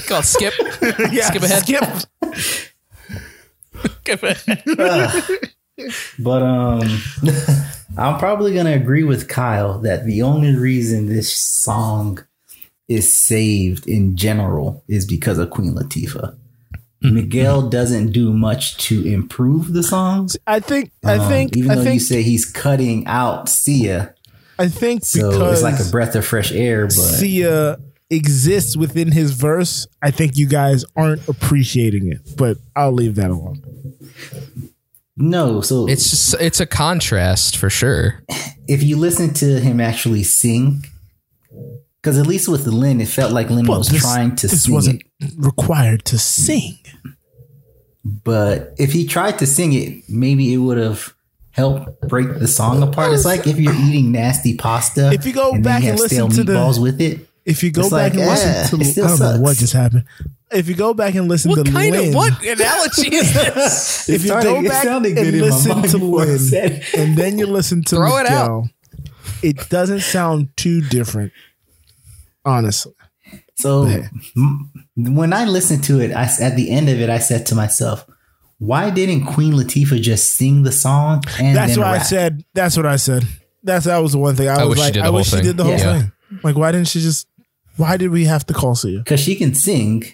[0.08, 0.52] Called skip.
[1.12, 1.62] yeah, skip ahead.
[1.62, 1.84] Skip.
[4.02, 4.62] Skip ahead.
[6.18, 6.80] But um,
[7.96, 12.18] I'm probably gonna agree with Kyle that the only reason this song
[12.88, 16.34] is saved in general is because of Queen Latifah.
[17.02, 17.14] Mm-hmm.
[17.14, 20.36] Miguel doesn't do much to improve the songs.
[20.46, 20.92] I think.
[21.04, 21.56] I Um, think.
[21.56, 21.94] even I though think.
[21.94, 24.14] you say he's cutting out Sia,
[24.58, 26.84] I think so because it's like a breath of fresh air.
[26.84, 27.78] But Sia
[28.10, 32.20] exists within his verse, I think you guys aren't appreciating it.
[32.36, 33.62] But I'll leave that alone.
[35.16, 38.22] no, so It's just it's a contrast for sure.
[38.68, 40.84] if you listen to him actually sing,
[42.00, 44.50] because at least with the Lin, it felt like Lin was this, trying to sing.
[44.54, 45.32] this sing wasn't it.
[45.36, 46.78] required to sing.
[48.04, 51.14] But if he tried to sing it, maybe it would have
[51.50, 53.12] helped break the song apart.
[53.12, 55.12] It's like if you're eating nasty pasta.
[55.12, 57.26] If you go then back you and have stale listen to the- meatballs with it.
[57.42, 59.56] If you go back like, and listen ah, it to, still I don't know what
[59.56, 60.04] just happened.
[60.52, 64.08] If you go back and listen What to kind Lin, of what analogy is this?
[64.10, 67.38] if you started- go back and good in my listen to before Lin, and then
[67.38, 68.68] you listen to Throw it Miguel,
[69.42, 71.32] it doesn't sound too different.
[72.44, 72.92] Honestly,
[73.58, 73.84] So
[74.36, 77.54] m- when I listened to it, I, at the end of it, I said to
[77.54, 78.06] myself,
[78.58, 82.44] "Why didn't Queen Latifah just sing the song?" And that's then what I said.
[82.54, 83.24] That's what I said.
[83.62, 84.96] That's that was the one thing I, I was like.
[84.96, 85.98] I whole wish she did the whole Yeah.
[86.00, 86.12] thing.
[86.42, 87.26] Like, why didn't she just?
[87.76, 88.98] Why did we have to call Sia?
[88.98, 90.04] because she can sing.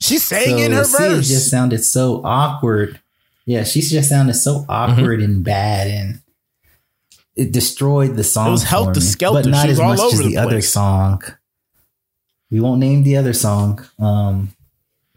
[0.00, 1.28] She sang So in her Sia verse.
[1.28, 3.00] just sounded so awkward.
[3.46, 6.20] Yeah, she just sounded so awkward and bad, and
[7.34, 8.48] it destroyed the song.
[8.48, 9.06] It was helped the me.
[9.06, 9.42] skelter.
[9.42, 11.22] but not She as much as the the, other song.
[12.50, 13.84] We won't name the other song.
[13.98, 14.50] Um,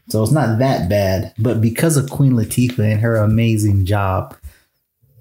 [0.10, 1.34] so it's not that bad.
[1.40, 4.36] But because of Queen Latifah and her amazing job,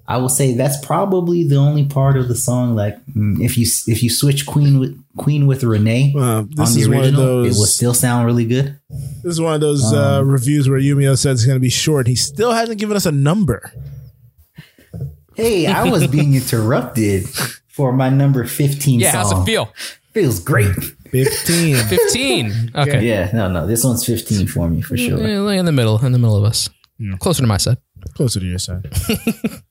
[0.07, 2.75] I will say that's probably the only part of the song.
[2.75, 6.63] Like mm, if you if you switch Queen with Queen with Renee Uh, on the
[6.63, 8.77] is one of original, those- it will still sound really good.
[8.89, 11.69] This is one of those uh, Um, reviews where Yumio said it's going to be
[11.69, 12.07] short.
[12.07, 13.71] He still hasn't given us a number.
[15.35, 17.27] Hey, I was being interrupted
[17.69, 18.99] for my number fifteen.
[18.99, 19.71] Yeah, how's it feel?
[20.13, 20.75] Feels great.
[21.11, 21.75] 15.
[21.87, 22.71] 15.
[22.75, 23.05] Okay.
[23.05, 25.19] Yeah, no, no, this one's fifteen for me for sure.
[25.19, 26.69] Yeah, like in the middle, in the middle of us.
[27.19, 27.77] Closer to my side.
[28.15, 28.91] Closer to your side.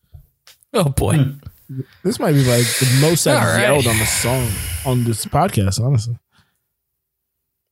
[0.72, 1.16] Oh boy.
[1.16, 1.80] Hmm.
[2.04, 3.62] This might be like the most I've All right.
[3.62, 4.48] yelled on the song
[4.86, 6.16] on this podcast, honestly.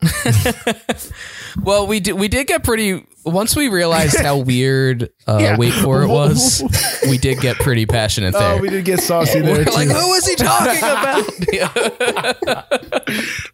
[1.63, 5.57] Well, we did we did get pretty once we realized how weird uh, Yeah.
[5.57, 6.63] wait for it was,
[7.09, 8.55] we did get pretty passionate there.
[8.55, 9.65] Oh, we did get saucy there.
[9.65, 9.71] Too.
[9.73, 11.25] like, who is he talking about?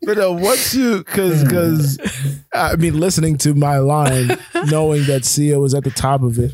[0.03, 1.99] but uh, once you, because, because,
[2.53, 4.37] I mean, listening to my line,
[4.67, 6.53] knowing that Sia was at the top of it,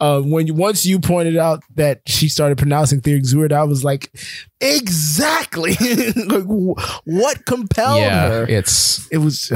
[0.00, 3.84] uh, when you, once you pointed out that she started pronouncing things weird, I was
[3.84, 4.10] like,
[4.60, 5.72] exactly.
[6.14, 8.46] like, wh- what compelled yeah, her?
[8.48, 9.52] it's It was.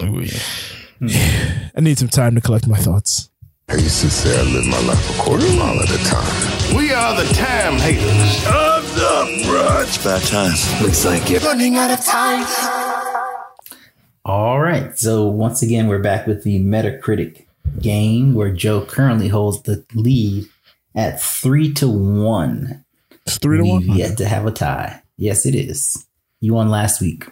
[0.00, 3.30] I need some time to collect my thoughts.
[3.68, 6.76] I used to say I live my life a quarter mile at a time.
[6.76, 10.04] We are the time haters of the brunch.
[10.04, 10.82] Bad times.
[10.82, 12.46] Looks like you're running out of time.
[14.24, 14.96] All right.
[14.98, 17.46] So once again, we're back with the Metacritic
[17.80, 20.46] game where Joe currently holds the lead
[20.94, 22.84] at three to one.
[23.26, 23.98] It's three to We've one.
[23.98, 25.02] yet to have a tie.
[25.16, 26.06] Yes, it is.
[26.40, 27.26] You won last week.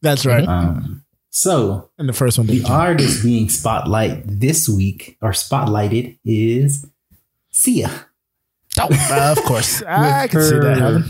[0.00, 0.46] That's right.
[0.48, 6.86] Um, so and the first one, the artist being spotlight this week or spotlighted is
[7.50, 7.90] Sia.
[8.78, 11.02] Uh, of course, I With can see that her.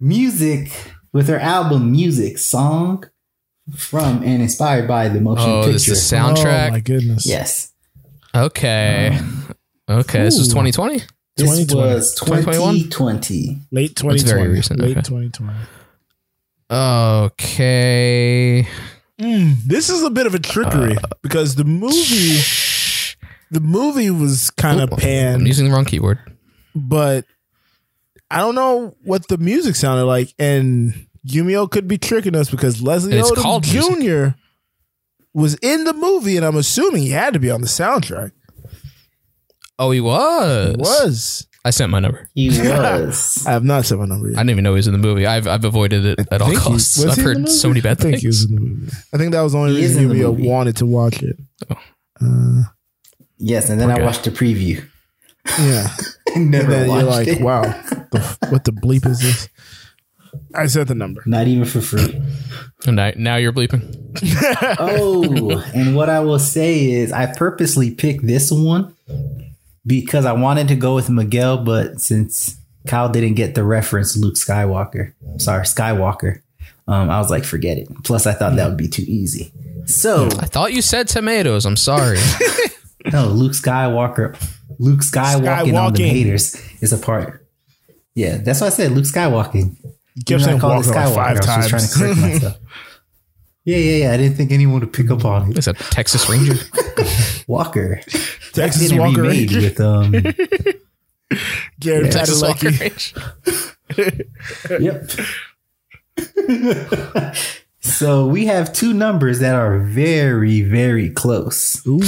[0.00, 0.70] Music
[1.12, 3.04] with her album "Music" song
[3.76, 5.72] from and inspired by the motion Oh, picture.
[5.74, 6.68] this is the soundtrack?
[6.68, 7.26] Oh my goodness.
[7.26, 7.72] Yes.
[8.34, 9.18] okay.
[9.88, 10.62] okay, this was Ooh.
[10.62, 10.94] 2020.
[11.36, 11.94] This 2020.
[11.94, 12.74] was 2021?
[12.90, 13.58] 2020.
[13.70, 14.40] Late That's 2020.
[14.42, 15.00] very recent, Late okay.
[15.02, 15.58] 2020.
[16.70, 18.66] Okay.
[19.22, 22.38] Mm, this is a bit of a trickery Uh, because the movie,
[23.50, 25.42] the movie was kind of panned.
[25.42, 26.18] I'm using the wrong keyword.
[26.74, 27.24] but
[28.30, 32.80] I don't know what the music sounded like, and Yumio could be tricking us because
[32.82, 34.36] Leslie And Odom Jr.
[35.34, 38.32] was in the movie, and I'm assuming he had to be on the soundtrack.
[39.78, 40.70] Oh, he was.
[40.74, 41.46] He was.
[41.64, 42.28] I sent my number.
[42.34, 43.44] He was.
[43.46, 44.36] I have not sent my number yet.
[44.38, 45.26] I didn't even know he was in the movie.
[45.26, 47.04] I've I've avoided it at all think he- costs.
[47.04, 48.40] I've he heard so many bad I think he things.
[48.40, 48.92] was in the movie.
[49.14, 50.48] I think that was the only He is reason in the Yumio movie.
[50.48, 51.36] wanted to watch it.
[52.20, 52.64] Oh.
[53.38, 54.00] Yes, and then Okay.
[54.02, 54.84] I watched the preview.
[55.58, 55.88] Yeah.
[56.36, 57.40] Never and then you're like, it.
[57.42, 59.48] wow, the, what the bleep is this?
[60.54, 61.22] I said the number.
[61.26, 62.20] Not even for free.
[62.86, 63.82] And now, now you're bleeping.
[64.78, 68.94] oh, and what I will say is I purposely picked this one
[69.86, 72.56] because I wanted to go with Miguel, but since
[72.86, 76.40] Kyle didn't get the reference Luke Skywalker, sorry, Skywalker,
[76.88, 77.88] um, I was like, forget it.
[78.04, 79.52] Plus, I thought that would be too easy.
[79.86, 81.66] So, I thought you said tomatoes.
[81.66, 82.18] I'm sorry.
[83.12, 84.36] no, Luke Skywalker,
[84.78, 87.46] Luke Skywalking on the haters is a part.
[88.14, 89.76] Yeah, that's why I said Luke Skywalking.
[90.26, 91.98] kept Even though I saying called it like Skywalker, five I was just trying to
[91.98, 92.42] correct times.
[92.42, 92.56] myself.
[93.64, 94.12] Yeah, yeah, yeah.
[94.12, 95.50] I didn't think anyone would pick up on it.
[95.52, 95.58] it.
[95.58, 96.54] Is a Texas Ranger?
[97.46, 98.00] Walker.
[98.52, 99.60] Texas That's Walker remade Ranger.
[99.60, 100.10] with um
[101.80, 104.28] Gary Texas Walker Padalecki.
[104.68, 104.80] Ranger.
[104.80, 105.10] Yep.
[107.80, 111.84] so we have two numbers that are very, very close.
[111.86, 112.00] Ooh.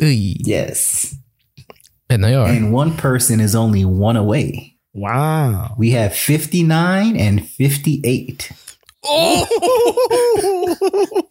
[0.00, 1.14] Yes.
[2.08, 2.46] And they are.
[2.48, 4.76] And one person is only one away.
[4.92, 5.74] Wow.
[5.76, 8.50] We have 59 and 58.
[9.08, 9.46] Oh!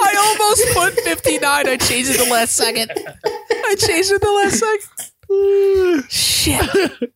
[0.00, 1.68] I almost put 59.
[1.68, 2.90] I changed it the last second.
[2.92, 6.04] I changed it the last second.
[6.10, 7.10] Shit.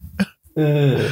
[0.56, 1.10] Uh.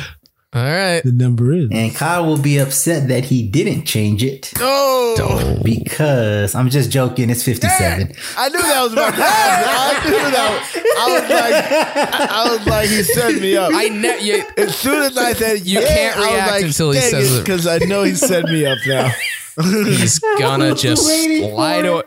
[0.57, 1.03] All right.
[1.05, 1.69] The number is.
[1.71, 7.29] And Kyle will be upset that he didn't change it Oh, because I'm just joking.
[7.29, 8.13] It's 57.
[8.39, 9.69] I knew that was about to happen.
[10.09, 10.95] I knew that.
[10.99, 13.71] I was like, I, I was like, he set me up.
[13.75, 16.65] I ne- you, as soon as I said, You yeah, can't I was react like,
[16.65, 17.41] until he dang says it.
[17.45, 19.11] because I know he set me up now.
[19.63, 22.03] he's gonna just lie to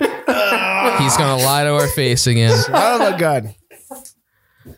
[0.99, 2.51] He's gonna lie to our face again.
[2.69, 3.53] Oh my god.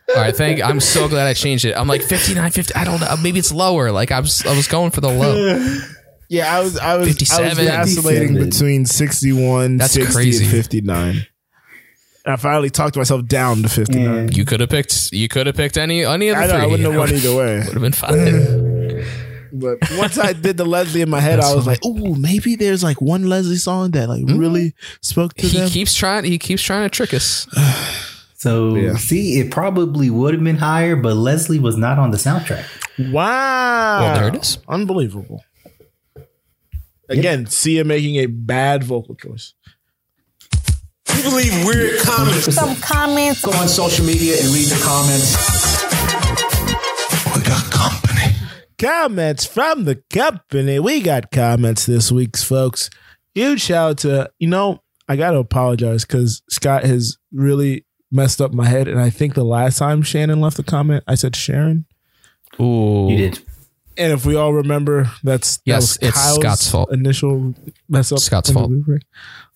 [0.10, 0.62] All right, thank.
[0.62, 1.74] I'm so glad I changed it.
[1.74, 2.76] I'm like 59, 50.
[2.76, 3.16] I don't know.
[3.22, 3.92] Maybe it's lower.
[3.92, 5.82] Like I was, I was going for the low.
[6.32, 7.66] Yeah, I was, I was, I was 57.
[7.66, 10.46] vacillating between 61, That's 60, crazy.
[10.46, 11.28] and 59.
[12.24, 14.08] And I finally talked myself down to 59.
[14.08, 15.12] And You could have picked.
[15.12, 16.62] You could have picked any any of the I know, three.
[16.62, 17.58] I wouldn't have won either way.
[17.66, 19.06] Would have been fine.
[19.54, 22.84] But once I did the Leslie in my head, I was like, "Ooh, maybe there's
[22.86, 24.39] like one Leslie song that like mm-hmm.
[24.39, 26.24] really spoke to He them." keeps trying.
[26.24, 27.48] He keeps trying to trick us.
[28.42, 28.96] So Yeah.
[28.98, 32.64] see, it probably would have been higher, but Leslie was not on the soundtrack.
[33.12, 34.58] wow, Well, there it is.
[34.68, 35.44] unbelievable.
[37.08, 39.54] Again, Sia making a bad vocal choice.
[41.16, 42.52] You believe weird comments?
[42.56, 43.42] Some comments.
[43.46, 45.36] Go on social media and read the comments.
[47.36, 48.36] We got company.
[48.80, 50.80] Comments from the company.
[50.80, 52.89] We got comments this week, folks.
[53.36, 58.41] Huge shout out to you know I got to apologize because Scott has really messed
[58.41, 61.36] up my head, and I think the last time Shannon left a comment, I said
[61.36, 61.86] Sharon.
[62.59, 63.39] Ooh, You did.
[63.97, 66.91] And if we all remember, that's that Yes, was it's Kyle's Scott's fault.
[66.93, 67.53] Initial
[67.89, 68.20] mess up.
[68.20, 68.72] Scott's fault.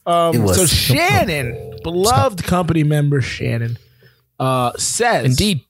[0.06, 0.56] Um, It was.
[0.58, 3.78] So Shannon, beloved company member Shannon,
[4.40, 5.62] uh, says indeed.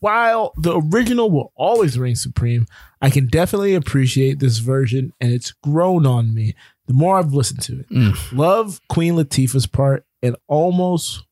[0.00, 2.66] while the original will always reign supreme,
[3.00, 6.54] I can definitely appreciate this version, and it's grown on me
[6.86, 7.88] the more I've listened to it.
[7.90, 8.36] Mm.
[8.36, 11.26] Love Queen Latifah's part, and almost wi-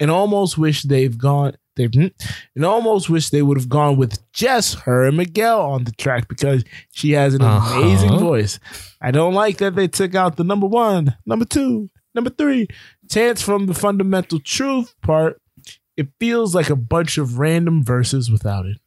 [0.00, 1.56] and almost wish they've gone.
[1.76, 1.84] They
[2.54, 6.26] and almost wish they would have gone with just her and Miguel on the track
[6.26, 7.80] because she has an Uh-huh.
[7.80, 8.58] amazing voice.
[9.02, 12.66] I don't like that they took out the number one, number two, number three.
[13.10, 15.40] Chance from the fundamental truth part
[15.98, 18.78] it feels like a bunch of random verses without it.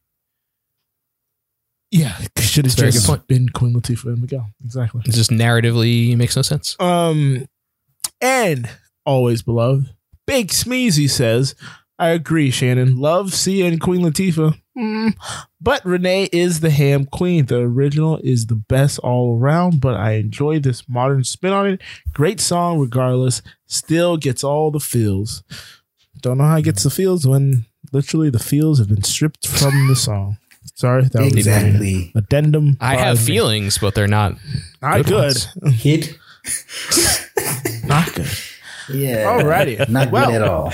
[1.92, 4.48] Yeah, should have That's a very good just been Queen Latifah and Miguel.
[4.64, 5.02] Exactly.
[5.06, 6.76] It just narratively makes no sense.
[6.80, 7.48] Um,
[8.22, 8.70] and
[9.06, 9.90] always beloved,
[10.30, 11.56] Big Smeezy says,
[11.98, 12.98] I agree, Shannon.
[12.98, 14.56] Love Sia and Queen Latifah.
[14.78, 15.14] Mm,
[15.60, 17.46] but Renee is the ham queen.
[17.48, 21.82] The original is the best all around, but I enjoy this modern spin on it.
[22.14, 23.42] Great song, regardless.
[23.68, 25.44] Still gets all the feels.
[26.22, 29.88] Don't know how it gets the feels when literally the feels have been stripped from
[29.90, 30.38] the song.
[30.76, 32.12] Sorry, that was Exactly.
[32.16, 32.78] an addendum.
[32.80, 33.26] I have me.
[33.26, 34.36] feelings, but they're not.
[34.82, 35.36] Not good good.
[35.64, 35.78] ones.
[35.82, 36.18] Kid.
[37.86, 38.28] Not good.
[38.94, 39.26] Yeah.
[39.40, 39.88] Alrighty.
[39.90, 40.74] Not Well, good at all.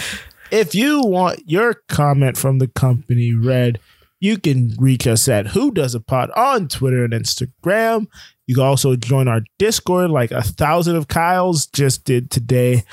[0.52, 3.80] If you want your comment from the company read,
[4.20, 8.08] you can reach us at Who Does a Pod on Twitter and Instagram.
[8.48, 12.84] You can also join our Discord, like a thousand of Kyle's just did today.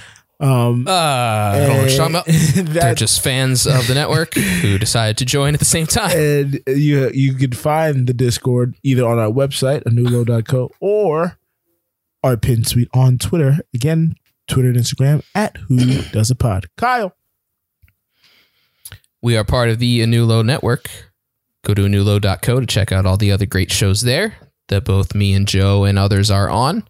[0.41, 2.73] Um, Uh, don't know what you're talking about.
[2.73, 6.17] They're just fans of the network who decided to join at the same time.
[6.17, 11.39] and you you can find the Discord either on our website, anewlow.co, or
[12.25, 13.59] our pin suite on Twitter.
[13.75, 14.17] Again,
[14.53, 16.67] Twitter and Instagram at Who Does a Pod.
[16.77, 17.17] Kyle.
[19.23, 20.91] We are part of the Anulo network.
[21.65, 24.35] Go to anulo.co to check out all the other great shows there
[24.69, 26.87] that both me and Joe and others are on.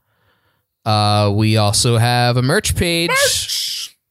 [0.85, 3.11] Uh, we also have a merch page,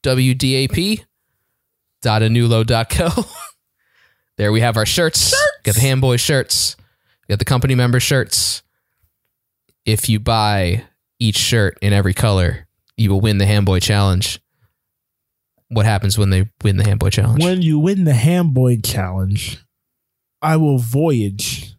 [0.02, 1.06] wdap.anulo.co.
[4.38, 5.36] there we have our shirts.
[5.64, 6.78] Got the Hamboy shirts.
[7.28, 8.64] Got the company member shirts.
[9.86, 10.86] If you buy
[11.20, 12.68] each shirt in every color,
[13.02, 14.40] you will win the Hamboy challenge.
[15.70, 17.44] What happens when they win the Hamboy challenge?
[17.44, 19.58] When you win the Hamboy Challenge,
[20.42, 21.76] I will voyage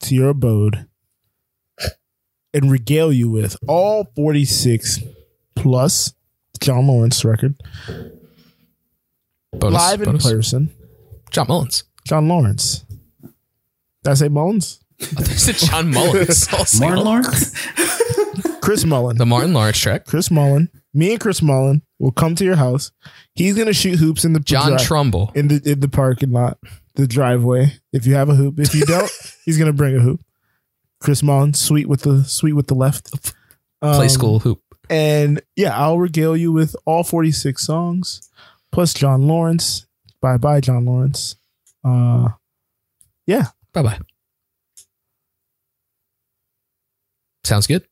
[0.00, 0.86] to your abode
[2.52, 5.00] and regale you with all 46
[5.56, 6.12] plus
[6.60, 7.54] John Lawrence record
[9.54, 10.30] Bonus, live in bonus.
[10.30, 10.70] person.
[11.30, 11.84] John Mullins.
[12.06, 12.84] John Lawrence.
[13.22, 14.80] Did I say Mullins?
[15.00, 16.52] I think it's John Mullins.
[16.52, 16.78] also.
[16.84, 17.54] Martin Lawrence?
[18.70, 19.16] Chris Mullin.
[19.18, 20.06] The Martin Lawrence track.
[20.06, 20.68] Chris Mullin.
[20.94, 22.92] Me and Chris Mullin will come to your house.
[23.34, 25.32] He's gonna shoot hoops in the John dri- Trumbull.
[25.34, 26.56] in the in the parking lot,
[26.94, 27.72] the driveway.
[27.92, 29.10] If you have a hoop, if you don't,
[29.44, 30.20] he's gonna bring a hoop.
[31.00, 33.10] Chris Mullin, sweet with the sweet with the left.
[33.82, 34.62] Play Um, school hoop.
[34.88, 38.30] And yeah, I'll regale you with all 46 songs
[38.70, 39.86] plus John Lawrence.
[40.22, 41.34] Bye bye, John Lawrence.
[41.82, 42.28] Uh
[43.26, 43.46] yeah.
[43.72, 43.98] Bye bye.
[47.42, 47.84] Sounds good.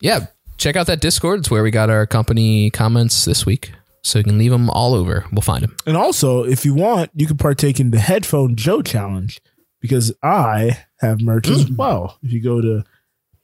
[0.00, 0.26] Yeah,
[0.58, 1.40] check out that Discord.
[1.40, 3.72] It's where we got our company comments this week.
[4.02, 5.26] So you can leave them all over.
[5.32, 5.76] We'll find them.
[5.86, 9.40] And also, if you want, you can partake in the Headphone Joe Challenge
[9.80, 11.76] because I have merch as mm.
[11.76, 12.18] well.
[12.22, 12.84] If you go to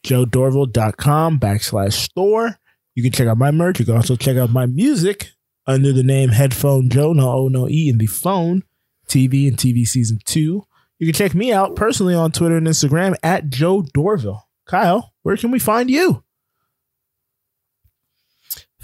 [0.05, 2.59] joedorville.com backslash store,
[2.95, 3.81] you can check out my merch.
[3.81, 5.33] You can also check out my music
[5.67, 8.63] under the name Headphone Joe, no O, no E in the phone,
[9.09, 10.67] TV and TV season two.
[10.99, 14.43] You can check me out personally on Twitter and Instagram at Joe Dorville.
[14.67, 16.24] Kyle, where can we find you?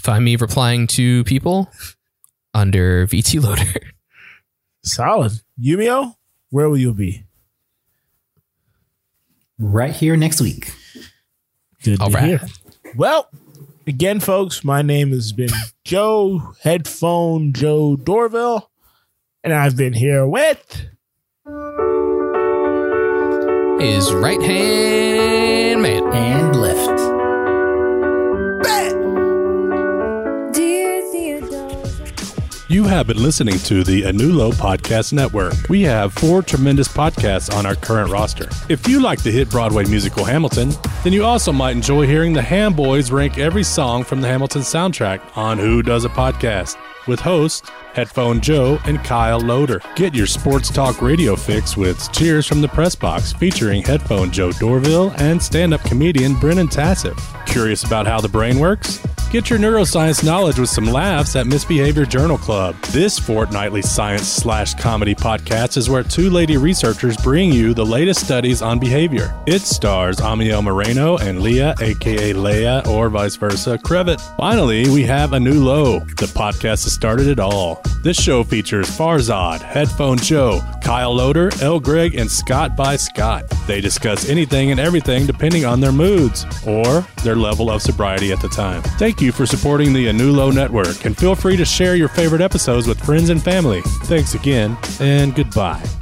[0.01, 1.71] Find me replying to people
[2.53, 3.79] under VT Loader.
[4.83, 5.33] Solid.
[5.61, 6.15] Yumio,
[6.49, 7.23] where will you be?
[9.59, 10.73] Right here next week.
[11.83, 12.23] Good All to right.
[12.25, 12.41] hear.
[12.95, 13.29] Well,
[13.85, 15.49] again, folks, my name has been
[15.85, 18.67] Joe Headphone Joe Dorville,
[19.43, 20.87] and I've been here with
[23.79, 26.03] is right hand man.
[26.13, 26.90] And left.
[32.71, 35.55] You have been listening to the Anulo Podcast Network.
[35.67, 38.47] We have four tremendous podcasts on our current roster.
[38.69, 40.71] If you like the hit Broadway musical Hamilton,
[41.03, 44.61] then you also might enjoy hearing the Ham Boys rank every song from the Hamilton
[44.61, 49.81] soundtrack on Who Does a Podcast with hosts Headphone Joe and Kyle Loader.
[49.97, 54.51] Get your sports talk radio fix with Cheers from the Press Box featuring Headphone Joe
[54.51, 57.17] Dorville and stand up comedian Brennan Tassif.
[57.45, 59.05] Curious about how the brain works?
[59.31, 62.75] Get your neuroscience knowledge with some laughs at Misbehavior Journal Club.
[62.91, 68.25] This fortnightly science slash comedy podcast is where two lady researchers bring you the latest
[68.25, 69.33] studies on behavior.
[69.47, 74.19] It stars Amiel Moreno and Leah, aka Leia, or vice versa, Crevitt.
[74.35, 75.99] Finally, we have a new low.
[75.99, 77.81] The podcast has started it all.
[78.03, 81.79] This show features Farzad, Headphone Joe, Kyle Loader, L.
[81.79, 83.47] Greg, and Scott by Scott.
[83.65, 88.41] They discuss anything and everything depending on their moods or their level of sobriety at
[88.41, 88.81] the time.
[89.21, 92.99] You for supporting the Anulo Network and feel free to share your favorite episodes with
[92.99, 93.81] friends and family.
[94.05, 96.00] Thanks again and goodbye.